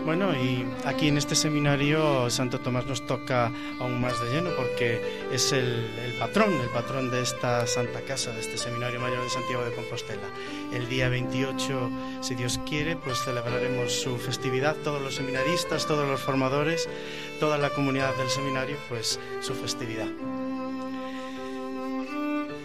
[0.08, 5.02] Bueno, y aquí en este seminario Santo Tomás nos toca aún más de lleno porque
[5.34, 5.86] es el,
[6.18, 10.30] patrón, el patrón de esta Santa Casa, de este Seminario Mayor de Santiago de Compostela.
[10.72, 11.92] El día 28,
[12.22, 16.88] si Dios quiere, pues celebraremos su festividad, todos los seminaristas, todos los formadores,
[17.42, 20.08] toda la comunidad del seminario, pues su festividad.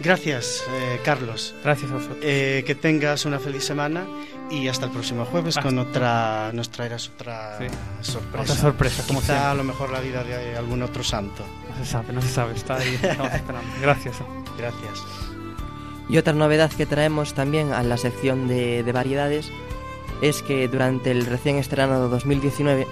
[0.01, 1.53] Gracias, eh, Carlos.
[1.63, 2.17] Gracias a vosotros.
[2.21, 4.05] Eh, que tengas una feliz semana
[4.49, 7.65] y hasta el próximo jueves con otra nos traerás otra Sí.
[8.01, 8.43] sorpresa.
[8.43, 9.45] Otra sorpresa, como siempre.
[9.45, 11.43] a lo mejor la vida de algún otro santo.
[11.69, 13.69] No se sabe, no se sabe, está ahí, estamos esperando.
[13.81, 14.15] Gracias.
[14.57, 15.03] Gracias.
[16.09, 19.49] Y otra novedad que traemos también a la sección de, de variedades
[20.21, 22.85] es que durante el recién estrenado 2019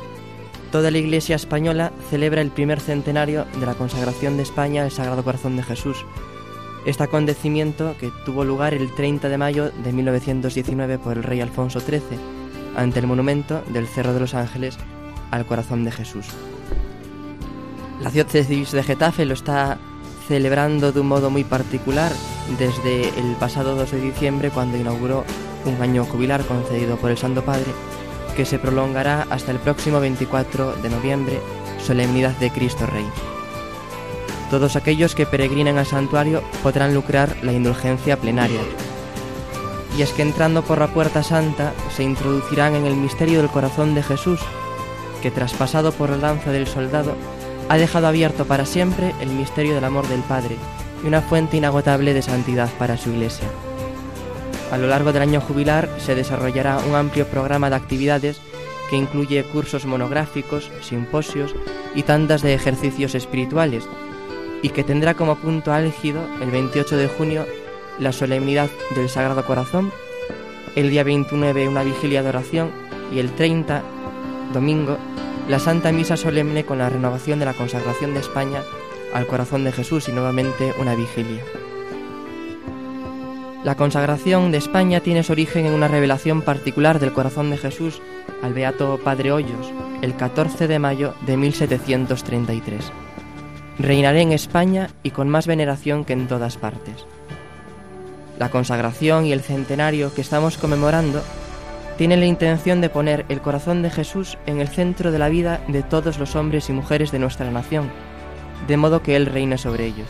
[0.72, 5.24] toda la Iglesia española celebra el primer centenario de la consagración de España al Sagrado
[5.24, 6.06] Corazón de Jesús.
[6.86, 11.80] Este acontecimiento que tuvo lugar el 30 de mayo de 1919 por el rey Alfonso
[11.80, 12.02] XIII
[12.76, 14.78] ante el monumento del Cerro de los Ángeles
[15.30, 16.26] al Corazón de Jesús.
[18.02, 19.78] La diócesis de Getafe lo está
[20.28, 22.12] celebrando de un modo muy particular
[22.58, 25.24] desde el pasado 2 de diciembre cuando inauguró
[25.66, 27.72] un año jubilar concedido por el Santo Padre
[28.36, 31.40] que se prolongará hasta el próximo 24 de noviembre,
[31.86, 33.06] solemnidad de Cristo Rey.
[34.52, 38.60] Todos aquellos que peregrinen al santuario podrán lucrar la indulgencia plenaria.
[39.98, 43.96] Y es que entrando por la puerta santa se introducirán en el misterio del corazón
[43.96, 44.42] de Jesús,
[45.22, 47.16] que traspasado por la lanza del soldado
[47.70, 50.58] ha dejado abierto para siempre el misterio del amor del Padre
[51.02, 53.48] y una fuente inagotable de santidad para su Iglesia.
[54.70, 58.42] A lo largo del año jubilar se desarrollará un amplio programa de actividades
[58.90, 61.56] que incluye cursos monográficos, simposios
[61.96, 63.88] y tandas de ejercicios espirituales,
[64.62, 67.46] y que tendrá como punto álgido el 28 de junio
[68.00, 69.92] la solemnidad del Sagrado Corazón,
[70.76, 72.72] el día 29 una vigilia de oración
[73.14, 73.84] y el 30,
[74.54, 74.98] domingo,
[75.50, 78.64] la Santa Misa solemne con la renovación de la consagración de España
[79.14, 81.44] al corazón de Jesús y nuevamente una vigilia.
[83.64, 88.02] La consagración de España tiene su origen en una revelación particular del corazón de Jesús
[88.42, 92.92] al Beato Padre Hoyos, el 14 de mayo de 1733.
[93.80, 97.06] Reinaré en España y con más veneración que en todas partes.
[98.38, 101.22] La consagración y el centenario que estamos conmemorando
[101.98, 105.62] tienen la intención de poner el corazón de Jesús en el centro de la vida
[105.68, 107.92] de todos los hombres y mujeres de nuestra nación,
[108.68, 110.10] de modo que Él reine sobre ellos.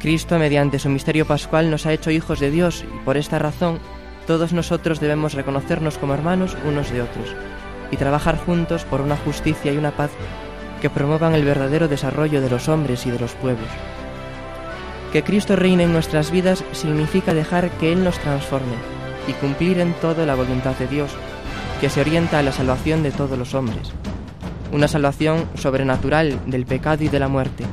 [0.00, 3.78] Cristo, mediante su misterio pascual, nos ha hecho hijos de Dios y por esta razón
[4.26, 7.34] todos nosotros debemos reconocernos como hermanos unos de otros
[7.90, 10.10] y trabajar juntos por una justicia y una paz
[10.80, 13.68] que promuevan el verdadero desarrollo de los hombres y de los pueblos.
[15.12, 18.74] Que Cristo reine en nuestras vidas significa dejar que Él nos transforme
[19.28, 21.10] y cumplir en todo la voluntad de Dios,
[21.80, 23.92] que se orienta a la salvación de todos los hombres.
[24.72, 27.64] Una salvación sobrenatural del pecado y de la muerte,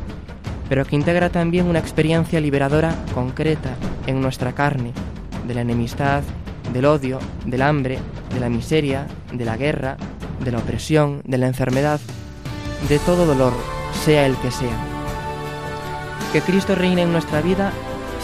[0.70, 3.76] pero que integra también una experiencia liberadora concreta
[4.08, 4.94] en nuestra carne,
[5.48, 6.24] de la enemistad,
[6.72, 8.00] del odio, del hambre,
[8.34, 9.98] de la miseria, de la guerra,
[10.44, 12.00] de la opresión, de la enfermedad,
[12.90, 13.54] de todo dolor,
[14.04, 14.78] sea el que sea.
[16.32, 17.72] Que Cristo reine en nuestra vida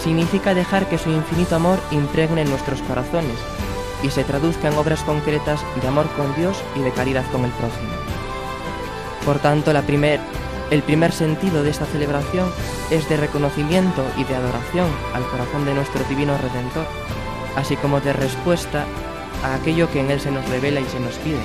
[0.02, 3.38] significa dejar que su infinito amor impregne nuestros corazones
[4.04, 7.52] y se traduzca en obras concretas de amor con Dios y de caridad con el
[7.52, 7.90] prójimo.
[9.26, 10.20] Por tanto, la primer,
[10.72, 12.50] el primer sentido de esta celebración
[12.90, 16.88] es de reconocimiento y de adoración al corazón de nuestro Divino Redentor,
[17.56, 18.86] así como de respuesta
[19.44, 21.40] a aquello que en Él se nos revela y se nos pide,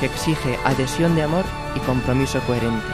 [0.00, 1.44] que exige adhesión de amor
[1.74, 2.86] y compromiso coherente.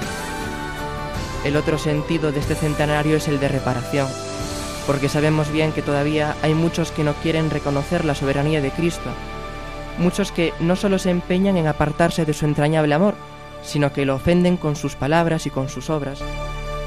[1.45, 4.09] El otro sentido de este centenario es el de reparación,
[4.87, 9.11] porque sabemos bien que todavía hay muchos que no quieren reconocer la soberanía de Cristo,
[9.99, 13.15] muchos que no solo se empeñan en apartarse de su entrañable amor,
[13.63, 16.21] sino que lo ofenden con sus palabras y con sus obras,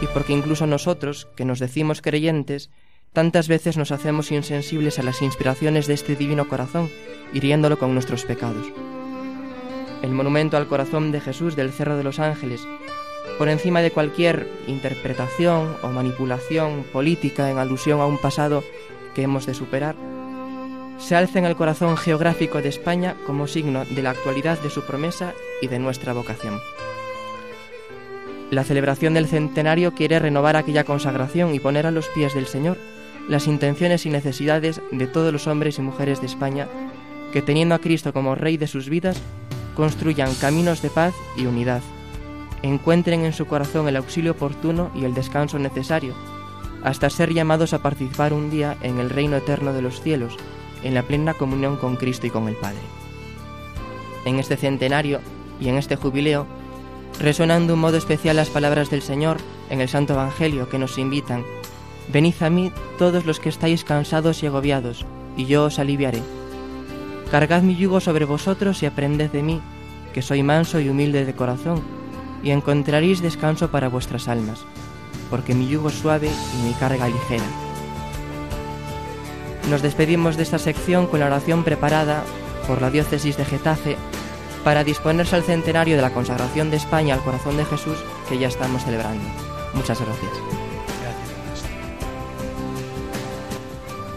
[0.01, 2.69] y porque incluso nosotros, que nos decimos creyentes,
[3.13, 6.89] tantas veces nos hacemos insensibles a las inspiraciones de este divino corazón,
[7.33, 8.67] hiriéndolo con nuestros pecados.
[10.01, 12.67] El monumento al corazón de Jesús del Cerro de los Ángeles,
[13.37, 18.63] por encima de cualquier interpretación o manipulación política en alusión a un pasado
[19.15, 19.95] que hemos de superar,
[20.97, 24.83] se alza en el corazón geográfico de España como signo de la actualidad de su
[24.83, 26.59] promesa y de nuestra vocación.
[28.49, 32.77] La celebración del centenario quiere renovar aquella consagración y poner a los pies del Señor
[33.27, 36.67] las intenciones y necesidades de todos los hombres y mujeres de España
[37.33, 39.21] que teniendo a Cristo como Rey de sus vidas,
[39.77, 41.83] construyan caminos de paz y unidad,
[42.63, 46.15] encuentren en su corazón el auxilio oportuno y el descanso necesario,
[46.83, 50.35] hasta ser llamados a participar un día en el reino eterno de los cielos,
[50.81, 52.81] en la plena comunión con Cristo y con el Padre.
[54.25, 55.19] En este centenario
[55.61, 56.47] y en este jubileo,
[57.19, 59.37] resuenan de un modo especial las palabras del Señor
[59.69, 61.43] en el Santo Evangelio que nos invitan,
[62.11, 65.05] Venid a mí todos los que estáis cansados y agobiados,
[65.35, 66.23] y yo os aliviaré.
[67.29, 69.61] Cargad mi yugo sobre vosotros y aprended de mí,
[70.13, 71.81] que soy manso y humilde de corazón,
[72.43, 74.65] y encontraréis descanso para vuestras almas,
[75.29, 77.45] porque mi yugo es suave y mi carga ligera.
[79.69, 82.23] Nos despedimos de esta sección con la oración preparada
[82.67, 83.97] por la diócesis de Getafe
[84.63, 87.97] para disponerse al centenario de la consagración de España al corazón de Jesús
[88.29, 89.23] que ya estamos celebrando.
[89.73, 90.31] Muchas gracias.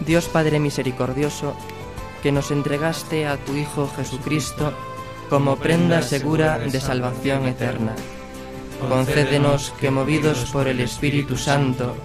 [0.05, 1.53] Dios Padre misericordioso,
[2.21, 4.73] que nos entregaste a tu Hijo Jesucristo
[5.29, 7.95] como prenda segura de salvación eterna.
[8.89, 11.95] Concédenos que movidos por el Espíritu Santo,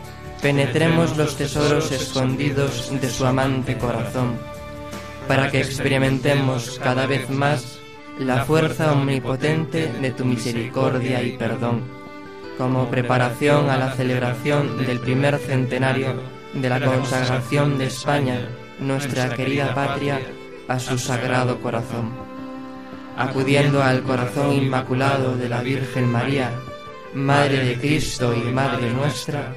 [0.40, 4.36] penetremos los tesoros escondidos de su amante corazón,
[5.26, 7.78] para que experimentemos cada vez más
[8.18, 11.82] la fuerza omnipotente de tu misericordia y perdón,
[12.56, 16.14] como preparación a la celebración del primer centenario
[16.54, 18.48] de la consagración de España,
[18.79, 20.20] nuestra querida patria,
[20.68, 22.12] a su sagrado corazón.
[23.16, 26.51] Acudiendo al corazón inmaculado de la Virgen María,
[27.14, 29.55] Madre de Cristo y Madre nuestra,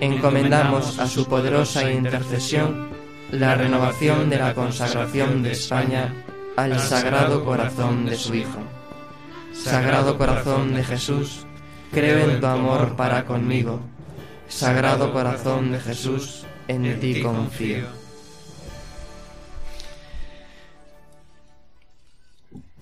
[0.00, 2.90] encomendamos a su poderosa intercesión
[3.32, 6.12] la renovación de la consagración de España
[6.56, 8.60] al Sagrado Corazón de su Hijo.
[9.52, 11.46] Sagrado Corazón de Jesús,
[11.92, 13.80] creo en tu amor para conmigo.
[14.48, 18.01] Sagrado Corazón de Jesús, en ti confío.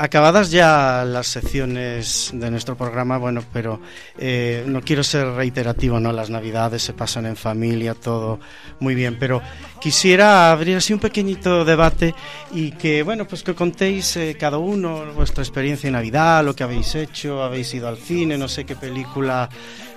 [0.03, 3.82] Acabadas ya las secciones de nuestro programa, bueno, pero
[4.16, 6.11] eh, no quiero ser reiterativo, ¿no?
[6.11, 8.40] Las navidades se pasan en familia, todo
[8.78, 9.42] muy bien, pero
[9.78, 12.14] quisiera abrir así un pequeñito debate
[12.51, 16.64] y que, bueno, pues que contéis eh, cada uno vuestra experiencia en Navidad, lo que
[16.64, 19.51] habéis hecho, habéis ido al cine, no sé qué película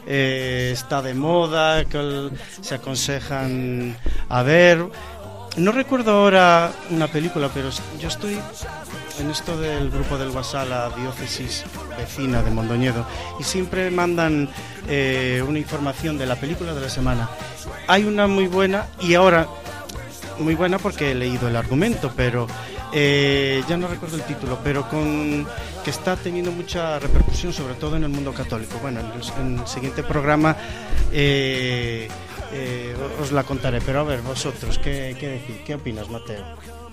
[0.05, 2.29] eh, está de moda, que
[2.61, 3.95] se aconsejan
[4.27, 4.85] a ver.
[5.57, 8.39] No recuerdo ahora una película, pero yo estoy
[9.19, 11.63] en esto del grupo del WhatsApp, la diócesis
[11.95, 13.05] vecina de Mondoñedo,
[13.39, 14.49] y siempre mandan
[14.87, 17.29] eh, una información de la película de la semana.
[17.87, 19.47] Hay una muy buena, y ahora,
[20.39, 22.47] muy buena porque he leído el argumento, pero
[22.91, 25.47] eh, ya no recuerdo el título, pero con
[25.83, 28.79] que está teniendo mucha repercusión, sobre todo en el mundo católico.
[28.81, 30.55] Bueno, en el, en el siguiente programa
[31.11, 32.07] eh,
[32.53, 35.41] eh, os la contaré, pero a ver, vosotros, ¿qué, qué?
[35.65, 36.43] ¿Qué opinas, Mateo?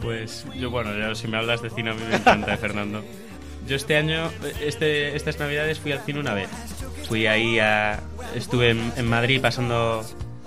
[0.00, 3.02] Pues yo, bueno, ya si me hablas de cine a mí me encanta, Fernando.
[3.66, 4.30] Yo este año,
[4.60, 6.48] este, estas navidades fui al cine una vez.
[7.06, 8.00] Fui ahí a...
[8.34, 10.04] Estuve en, en Madrid pasando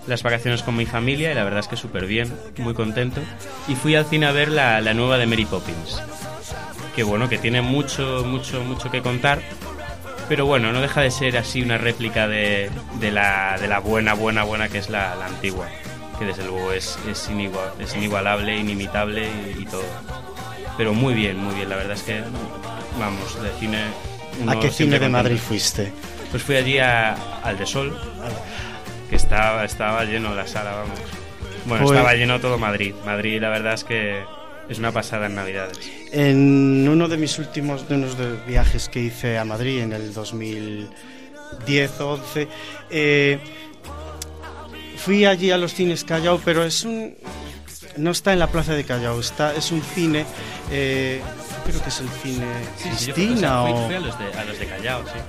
[0.07, 3.21] las vacaciones con mi familia y la verdad es que súper bien, muy contento.
[3.67, 6.01] Y fui al cine a ver la, la nueva de Mary Poppins.
[6.95, 9.39] Que bueno, que tiene mucho, mucho, mucho que contar.
[10.33, 14.15] Pero bueno, no deja de ser así una réplica de, de, la, de la buena,
[14.15, 15.67] buena, buena que es la, la antigua.
[16.17, 19.83] Que desde luego es, es, inigual, es inigualable, inimitable y, y todo.
[20.75, 21.69] Pero muy bien, muy bien.
[21.69, 22.19] La verdad es que,
[22.99, 23.77] vamos, de cine...
[24.47, 25.93] ¿A qué cine de Madrid fuiste?
[26.31, 27.13] Pues fui allí a-
[27.43, 27.95] al de Sol,
[29.11, 30.99] que estaba, estaba lleno la sala, vamos.
[31.67, 32.95] Bueno, Pues- estaba lleno todo Madrid.
[33.05, 34.23] Madrid, la verdad es que
[34.69, 35.77] es una pasada en Navidades.
[36.11, 40.13] En uno de mis últimos de unos de viajes que hice a Madrid en el
[40.13, 42.47] 2010 o 11,
[42.89, 43.39] eh,
[44.97, 47.15] fui allí a los cines Callao, pero es un
[47.97, 50.25] no está en la plaza de Callao, está es un cine,
[50.71, 51.21] eh,
[51.65, 52.45] creo que es el cine
[52.81, 55.19] Cristina fui, o fui a, los de, a los de Callao, sí.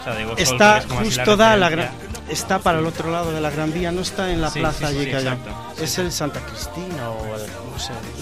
[0.00, 1.90] O sea, está que es justo da la gran
[2.28, 4.88] está para el otro lado de la Gran Vía, no está en la Sí, plaza
[4.88, 5.34] sí, sí, allí sí, Callao.
[5.34, 5.82] exacto.
[5.82, 7.31] Es el Santa Cristina o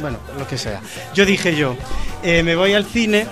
[0.01, 0.81] bueno, lo que sea.
[1.15, 1.77] Yo dije yo,
[2.23, 3.27] eh, me voy al cine,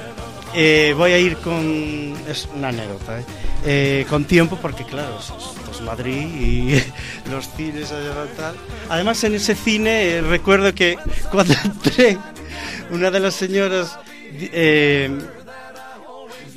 [0.54, 3.24] eh, voy a ir con es una anécdota, ¿eh?
[3.64, 6.82] Eh, con tiempo porque claro, esto es Madrid y
[7.30, 8.56] los cines allá tal.
[8.88, 10.96] Además en ese cine recuerdo que
[11.30, 12.18] cuando entré
[12.90, 13.98] una de las señoras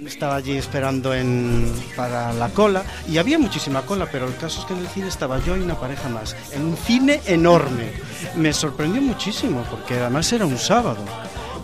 [0.06, 4.66] estaba allí esperando en, para la cola y había muchísima cola, pero el caso es
[4.66, 7.92] que en el cine estaba yo y una pareja más, en un cine enorme.
[8.36, 11.04] Me sorprendió muchísimo porque además era un sábado,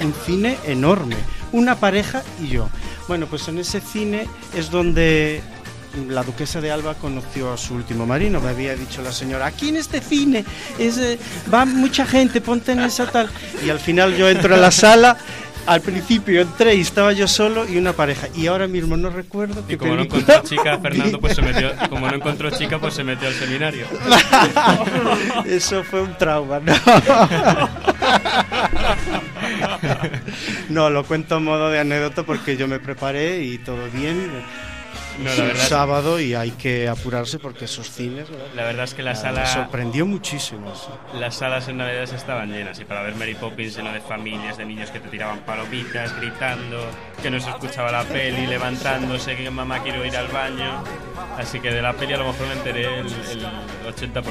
[0.02, 1.16] un cine enorme,
[1.52, 2.70] una pareja y yo.
[3.08, 5.42] Bueno, pues en ese cine es donde
[6.10, 8.40] la duquesa de Alba conoció a su último marino.
[8.40, 10.46] Me había dicho la señora, aquí en este cine
[10.78, 11.18] es, eh,
[11.52, 13.30] va mucha gente, ponte en esa tal.
[13.66, 15.18] Y al final yo entro a la sala.
[15.68, 18.28] Al principio entré y estaba yo solo y una pareja.
[18.34, 21.72] Y ahora mismo no recuerdo Y qué como no encontró chica, Fernando pues se metió,
[21.90, 23.86] como no encontró chica, pues se metió al seminario.
[25.46, 26.74] Eso fue un trauma, ¿no?
[30.70, 34.30] No, lo cuento a modo de anécdota porque yo me preparé y todo bien.
[35.20, 38.30] No, Es la un verdad- sábado y hay que apurarse porque esos cines.
[38.30, 38.46] ¿verdad?
[38.56, 40.74] La verdad es que la Me sala, sorprendió muchísimo.
[40.76, 41.18] sí.
[41.18, 44.66] las salas en Navidades estaban llenas y para ver Mary Poppins lleno de familias, de
[44.66, 46.86] niños que te tiraban palomitas, gritando,
[47.22, 50.84] que no se escuchaba la peli, levantándose, que mamá quiero ir al baño.
[51.38, 53.46] Así que de la peli a lo mejor me enteré el, el
[53.96, 54.24] 80%.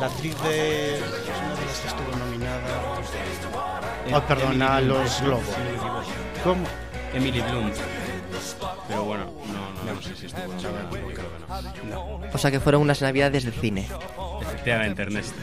[0.00, 0.96] La actriz de.
[0.96, 2.60] es una de las que estuvo nominada.
[4.12, 5.44] Ah, perdona, Emily los Globos.
[6.44, 6.64] ¿Cómo?
[7.14, 7.74] Emily Blunt.
[8.88, 12.20] Pero bueno, no, no, no sé si estuvo nominada, creo que no.
[12.32, 13.86] O sea que fueron unas navidades de cine.
[14.42, 15.34] Efectivamente, Ernesto.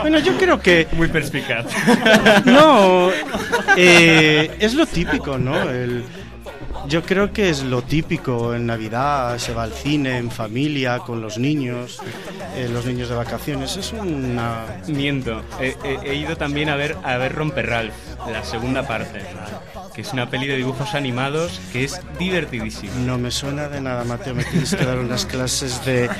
[0.00, 0.86] Bueno, yo creo que.
[0.92, 1.66] Muy perspicaz.
[2.44, 3.10] No,
[3.76, 5.68] eh, es lo típico, ¿no?
[5.70, 6.04] El-
[6.88, 11.20] yo creo que es lo típico en Navidad, se va al cine en familia, con
[11.20, 12.00] los niños,
[12.56, 13.76] eh, los niños de vacaciones.
[13.76, 14.64] Es una...
[14.88, 15.42] Miento.
[15.60, 17.94] He, he- he ido también a ver, a ver Romper Ralph,
[18.30, 19.20] la segunda parte.
[19.94, 22.92] Que es una peli de dibujos animados que es divertidísima.
[23.06, 26.10] No me suena de nada, Mateo, me tienes que dar unas clases de...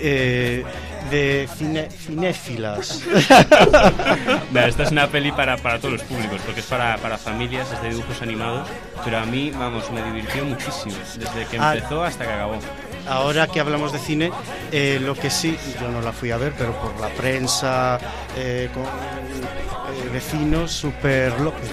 [0.00, 0.64] eh,
[1.10, 3.02] de cine, cinéfilas.
[4.54, 7.82] Esta es una peli para, para todos los públicos, porque es para, para familias, es
[7.82, 8.68] de dibujos animados.
[9.04, 10.94] Pero a mí, vamos, me divirtió muchísimo.
[11.18, 11.74] Desde que Ah.
[11.74, 12.58] empezó hasta que acabó.
[13.08, 14.30] Ahora que hablamos de cine,
[14.70, 17.98] eh, lo que sí, yo no la fui a ver, pero por la prensa,
[18.36, 21.70] eh, con eh, vecinos, Super López.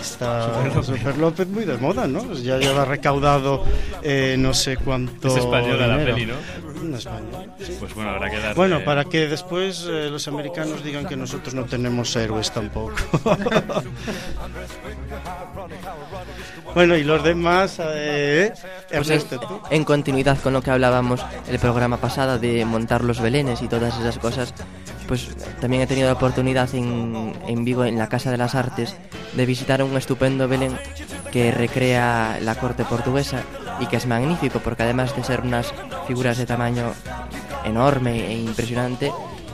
[0.00, 0.86] Está Super López.
[0.86, 2.32] Super López muy de moda, ¿no?
[2.32, 3.64] Ya lleva recaudado
[4.02, 5.28] eh, no sé cuánto.
[5.28, 6.34] Es española la peli, ¿no?
[6.82, 7.46] Una española.
[7.78, 8.54] Pues bueno, habrá que darle...
[8.54, 12.94] Bueno, para que después eh, los americanos digan que nosotros no tenemos héroes tampoco.
[16.74, 18.52] bueno, y los demás, eh,
[18.88, 23.20] Pues Ernesto, en, en continuidad con lo que hablábamos el programa pasado de montar los
[23.20, 24.54] belenes y todas esas cosas,
[25.06, 25.28] pues
[25.60, 28.96] también he tenido la oportunidad en, en Vigo, en la Casa de las Artes,
[29.34, 30.76] de visitar un estupendo Belén
[31.32, 33.42] que recrea la corte portuguesa
[33.80, 35.72] y que es magnífico porque además de ser unas
[36.10, 36.92] figuras de tamaño
[37.64, 39.12] enorme e impresionante,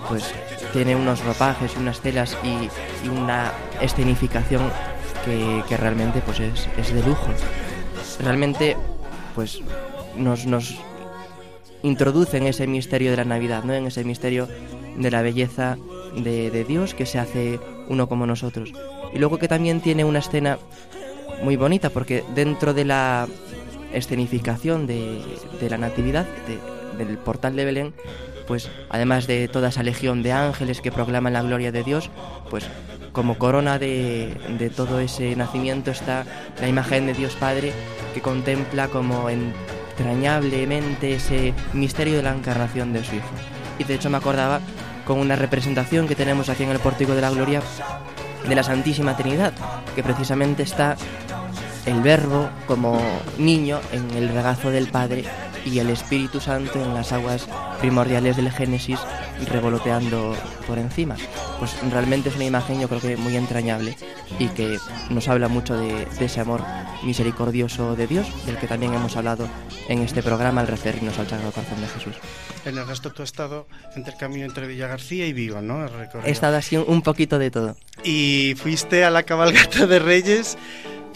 [0.09, 0.25] pues
[0.73, 2.71] tiene unos ropajes unas telas y,
[3.11, 3.53] una
[3.83, 4.63] escenificación
[5.27, 7.29] que, realmente pues es, es de lujo.
[8.21, 8.75] Realmente
[9.35, 9.61] pues
[10.17, 10.79] nos, nos
[11.83, 13.75] introduce en ese misterio de la Navidad, ¿no?
[13.75, 14.49] En ese misterio
[14.97, 15.77] de la belleza
[16.15, 18.73] de Dios que se hace uno como nosotros.
[19.13, 20.59] Y luego que también tiene una escena
[21.43, 23.29] muy bonita porque dentro de la
[23.93, 25.21] escenificación de,
[25.69, 27.95] la Natividad, de- del portal de Belén,
[28.47, 32.11] pues además de toda esa legión de ángeles que proclaman la gloria de Dios,
[32.49, 32.65] pues
[33.13, 36.25] como corona de, de todo ese nacimiento está
[36.61, 37.73] la imagen de Dios Padre
[38.15, 43.27] que contempla como entrañablemente ese misterio de la encarnación de su Hijo.
[43.79, 44.61] Y de hecho me acordaba
[45.07, 47.63] con una representación que tenemos aquí en el Pórtico de la Gloria
[48.49, 49.53] de la Santísima Trinidad,
[49.95, 50.97] que precisamente está
[51.87, 53.01] el Verbo como
[53.39, 55.25] niño en el regazo del Padre
[55.65, 57.49] y el Espíritu Santo en las aguas
[57.81, 58.99] primordiales del Génesis
[59.51, 60.35] revoloteando
[60.67, 61.17] por encima.
[61.59, 63.97] Pues realmente es una imagen yo creo que muy entrañable
[64.39, 64.79] y que
[65.11, 66.63] nos habla mucho de, de ese amor
[67.03, 69.49] misericordioso de Dios, del que también hemos hablado
[69.89, 72.17] en este programa al referirnos al Sagrado Corazón de Jesús.
[72.65, 75.87] En el resto tú has estado entre el camino entre Villa García y Vigo, ¿no?
[76.25, 77.77] He estado así un poquito de todo.
[78.03, 80.59] Y fuiste a la cabalgata de Reyes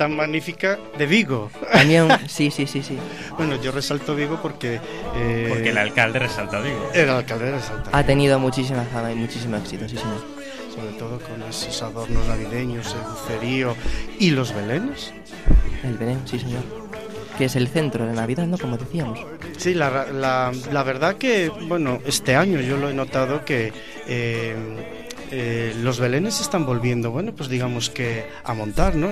[0.00, 1.50] tan magnífica de Vigo.
[1.70, 2.96] También, sí, sí, sí, sí.
[3.36, 4.80] Bueno, yo resalto Vigo porque...
[5.14, 6.88] eh, Porque el alcalde resalta Vigo.
[6.94, 10.24] El alcalde resalta Ha tenido muchísima fama y muchísimo éxito, sí, señor.
[10.74, 13.76] Sobre todo con esos adornos navideños, el bucerío
[14.18, 15.12] y los belenes.
[15.84, 16.62] El Belén, sí, señor.
[17.36, 18.56] Que es el centro de Navidad, ¿no?
[18.56, 19.18] Como decíamos.
[19.58, 23.74] Sí, la, la, la verdad que, bueno, este año yo lo he notado que
[24.06, 24.56] eh,
[25.30, 29.08] eh, los belenes se están volviendo, bueno, pues digamos que a montar, ¿no?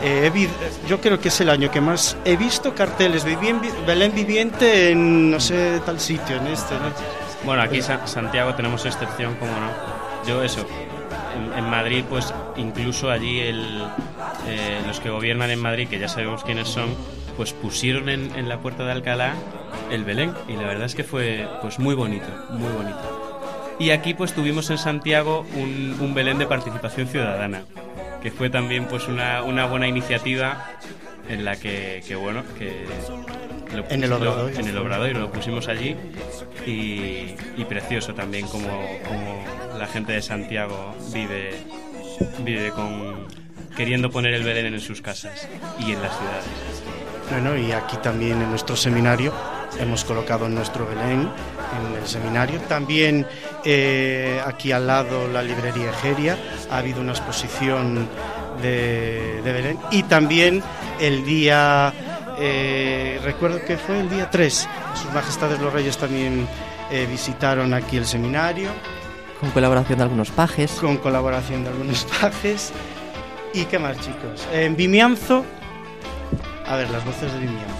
[0.00, 0.48] Eh, he
[0.88, 3.36] yo creo que es el año que más he visto carteles de
[3.86, 6.92] Belén viviente en, no sé, tal sitio, en este, ¿no?
[7.44, 9.70] Bueno, aquí Sa- Santiago tenemos excepción, como no.
[10.26, 10.64] Yo eso,
[11.36, 13.84] en, en Madrid, pues incluso allí el,
[14.46, 16.90] eh, los que gobiernan en Madrid, que ya sabemos quiénes son,
[17.36, 19.34] pues pusieron en, en la puerta de Alcalá
[19.90, 23.21] el Belén y la verdad es que fue pues muy bonito, muy bonito.
[23.82, 27.62] Y aquí pues tuvimos en Santiago un, un Belén de participación ciudadana,
[28.22, 30.66] que fue también pues una, una buena iniciativa
[31.28, 32.84] en la que, que bueno, que,
[33.74, 34.58] lo En el pusimos- Obradoiro.
[34.60, 35.96] En el Obradoiro, lo pusimos allí
[36.64, 38.68] y, y precioso también como,
[39.08, 39.44] como
[39.76, 41.50] la gente de Santiago vive,
[42.44, 43.26] vive con
[43.76, 45.48] queriendo poner el Belén en sus casas
[45.80, 46.44] y en las ciudades.
[47.30, 49.32] Bueno, y aquí también en nuestro seminario
[49.80, 51.28] hemos colocado nuestro Belén
[51.72, 52.60] en el seminario.
[52.62, 53.26] También
[53.64, 56.36] eh, aquí al lado la librería Egeria
[56.70, 58.08] ha habido una exposición
[58.60, 59.78] de, de Belén.
[59.90, 60.62] Y también
[61.00, 61.92] el día,
[62.38, 66.46] eh, recuerdo que fue el día 3, sus majestades los reyes también
[66.90, 68.68] eh, visitaron aquí el seminario
[69.40, 70.72] Con colaboración de algunos pajes.
[70.72, 72.72] con colaboración de algunos pajes.
[73.54, 74.46] ¿Y qué más, chicos?
[74.52, 75.44] En Vimianzo,
[76.66, 77.74] a ver, las voces de Vimianzo.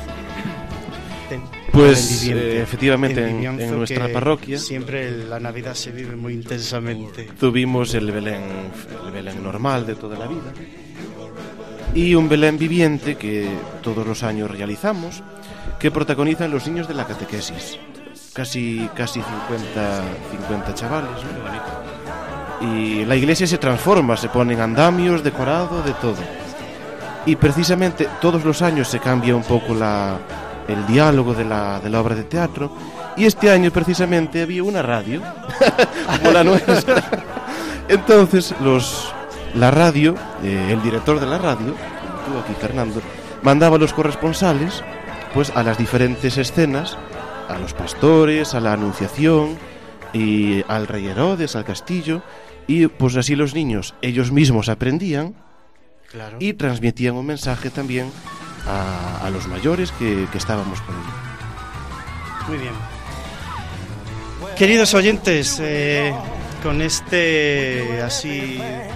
[1.28, 2.58] Ten- Pues, viviente.
[2.58, 7.28] eh, efectivamente, en- en nuestra parroquia- Siempre la Navidad se vive muy intensamente.
[7.40, 8.42] Tuvimos el Belén,
[9.06, 10.52] el Belén normal de toda la vida
[11.94, 13.48] y un Belén viviente que
[13.82, 15.22] todos los años realizamos,
[15.78, 17.78] que protagonizan los niños de la catequesis.
[18.34, 21.10] Casi, casi 50, 50 chavales.
[22.60, 22.66] ¿no?
[22.66, 26.16] Y la iglesia se transforma, se ponen andamios, decorado, de todo.
[27.26, 30.16] Y precisamente todos los años se cambia un poco la,
[30.68, 32.72] el diálogo de la, de la obra de teatro.
[33.16, 35.20] Y este año precisamente había una radio,
[36.18, 37.02] como la nuestra.
[37.88, 39.12] Entonces los,
[39.54, 41.74] la radio, eh, el director de la radio,
[42.26, 43.00] tú aquí Fernando,
[43.42, 44.82] mandaba a los corresponsales
[45.34, 46.96] pues a las diferentes escenas,
[47.48, 49.56] a los pastores, a la anunciación
[50.12, 52.22] y al rey Herodes, al castillo
[52.66, 55.34] y pues así los niños ellos mismos aprendían
[56.10, 56.36] Claro.
[56.40, 58.10] y transmitían un mensaje también
[58.66, 62.48] a, a los mayores que, que estábamos con ellos.
[62.48, 62.74] Muy bien.
[64.56, 66.14] Queridos oyentes, eh,
[66.62, 68.90] con este así eh,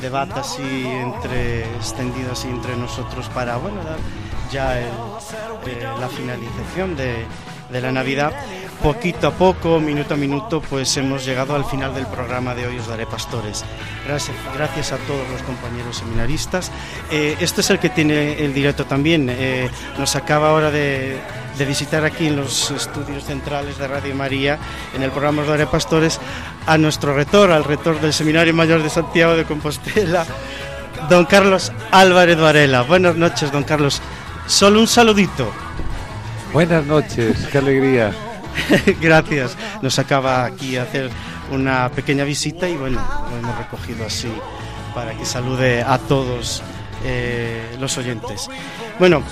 [0.00, 3.98] debate así entre extendido así entre nosotros para bueno dar
[4.50, 4.86] ya el-
[5.66, 7.24] eh, la finalización de,
[7.70, 8.32] de la Navidad,
[8.82, 12.78] poquito a poco, minuto a minuto, pues hemos llegado al final del programa de hoy
[12.78, 13.64] os daré pastores.
[14.06, 16.70] Gracias, a todos los compañeros seminaristas.
[17.10, 19.28] Eh, este es el que tiene el directo también.
[19.30, 19.68] Eh,
[19.98, 21.18] nos acaba ahora de,
[21.58, 24.58] de visitar aquí en los estudios centrales de Radio María,
[24.94, 26.18] en el programa daré pastores,
[26.66, 30.24] a nuestro rector, al rector del Seminario Mayor de Santiago de Compostela,
[31.08, 32.82] don Carlos Álvarez Varela.
[32.82, 34.00] Buenas noches, don Carlos.
[34.46, 35.52] Solo un saludito.
[36.52, 38.12] Buenas noches, qué alegría.
[39.00, 39.56] Gracias.
[39.82, 41.10] Nos acaba aquí de hacer
[41.52, 44.32] una pequeña visita y bueno, lo hemos recogido así
[44.92, 46.62] para que salude a todos
[47.04, 48.48] eh, los oyentes.
[48.98, 49.22] Bueno,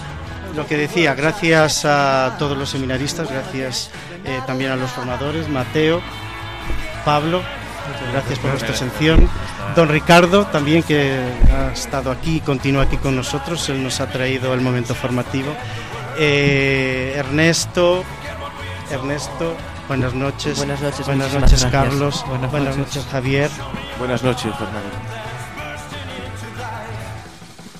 [0.54, 3.90] lo que decía, gracias a todos los seminaristas, gracias
[4.24, 6.00] eh, también a los formadores, Mateo,
[7.04, 7.42] Pablo,
[8.12, 9.28] gracias por vuestra atención.
[9.74, 11.18] Don Ricardo, también que
[11.52, 15.52] ha estado aquí y continúa aquí con nosotros, él nos ha traído el momento formativo.
[16.20, 18.02] Eh, Ernesto,
[18.90, 19.56] Ernesto,
[19.86, 20.56] buenas noches.
[20.58, 21.64] Buenas noches, Buenas noches.
[21.70, 22.24] Carlos.
[22.26, 22.96] Buenas Buenas, noches.
[22.96, 23.50] noches, Javier.
[23.98, 24.90] Buenas noches, Fernando.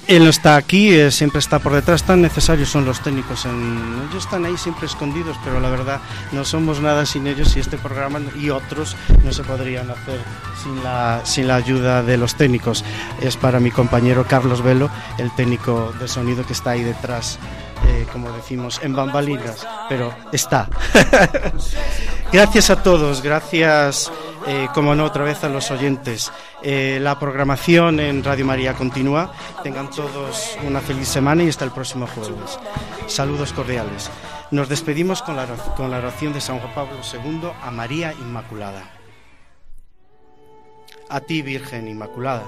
[0.07, 2.03] Él no está aquí, eh, siempre está por detrás.
[2.03, 3.45] Tan necesarios son los técnicos.
[3.45, 4.07] En...
[4.09, 6.01] Ellos están ahí siempre escondidos, pero la verdad
[6.33, 10.19] no somos nada sin ellos y este programa y otros no se podrían hacer
[10.63, 12.87] sin la, sin la ayuda de los técnicos.
[13.21, 17.39] Es para mi compañero Carlos Velo, el técnico de sonido que está ahí detrás,
[17.87, 20.69] eh, como decimos, en bambalinas, pero está.
[22.33, 24.11] gracias a todos, gracias,
[24.47, 26.33] eh, como no, otra vez a los oyentes.
[26.63, 29.33] Eh, la programación en Radio María continúa.
[29.63, 32.59] Tengan todos una feliz semana y hasta el próximo jueves.
[33.07, 34.11] Saludos cordiales.
[34.51, 38.91] Nos despedimos con la, con la oración de San Juan Pablo II a María Inmaculada.
[41.11, 42.45] A ti, Virgen Inmaculada,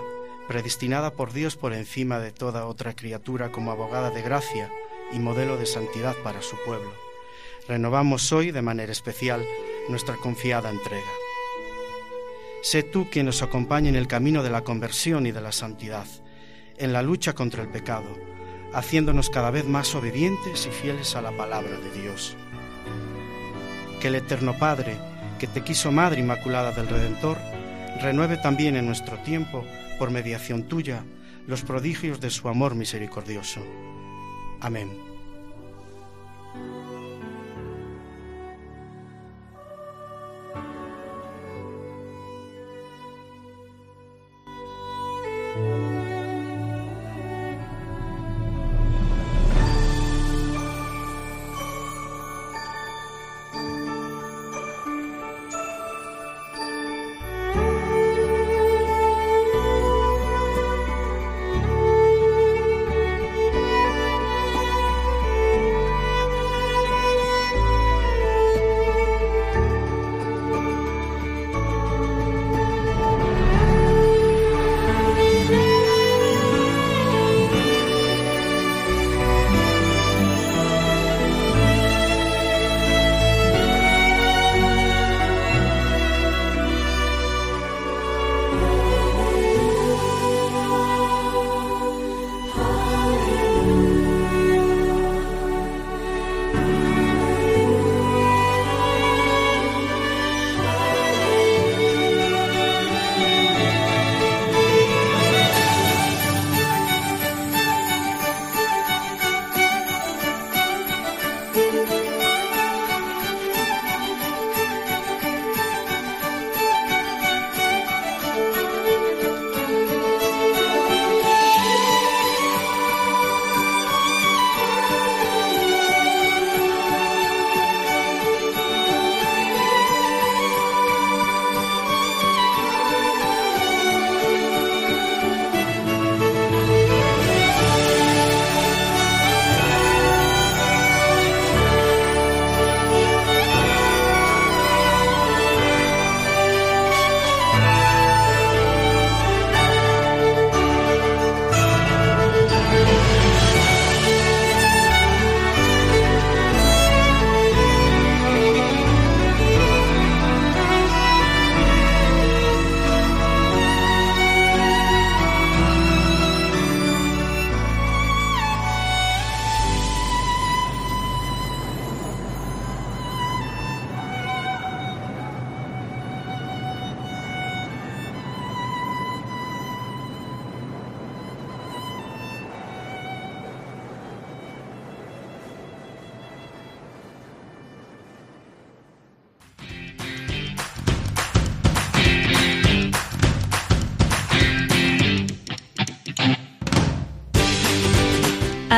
[0.49, 4.71] predestinada por Dios por encima de toda otra criatura como abogada de gracia
[5.13, 6.93] y modelo de santidad para su pueblo.
[7.69, 9.45] Renovamos hoy de manera especial
[9.89, 11.11] nuestra confiada entrega.
[12.63, 16.07] Sé tú quien nos acompañe en el camino de la conversión y de la santidad,
[16.77, 18.19] en la lucha contra el pecado,
[18.75, 22.37] haciéndonos cada vez más obedientes y fieles a la palabra de Dios.
[24.01, 24.97] Que el Eterno Padre,
[25.39, 27.39] que te quiso Madre Inmaculada del Redentor,
[28.03, 29.65] renueve también en nuestro tiempo,
[29.99, 31.05] por mediación tuya,
[31.47, 33.61] los prodigios de su amor misericordioso.
[34.61, 35.10] Amén.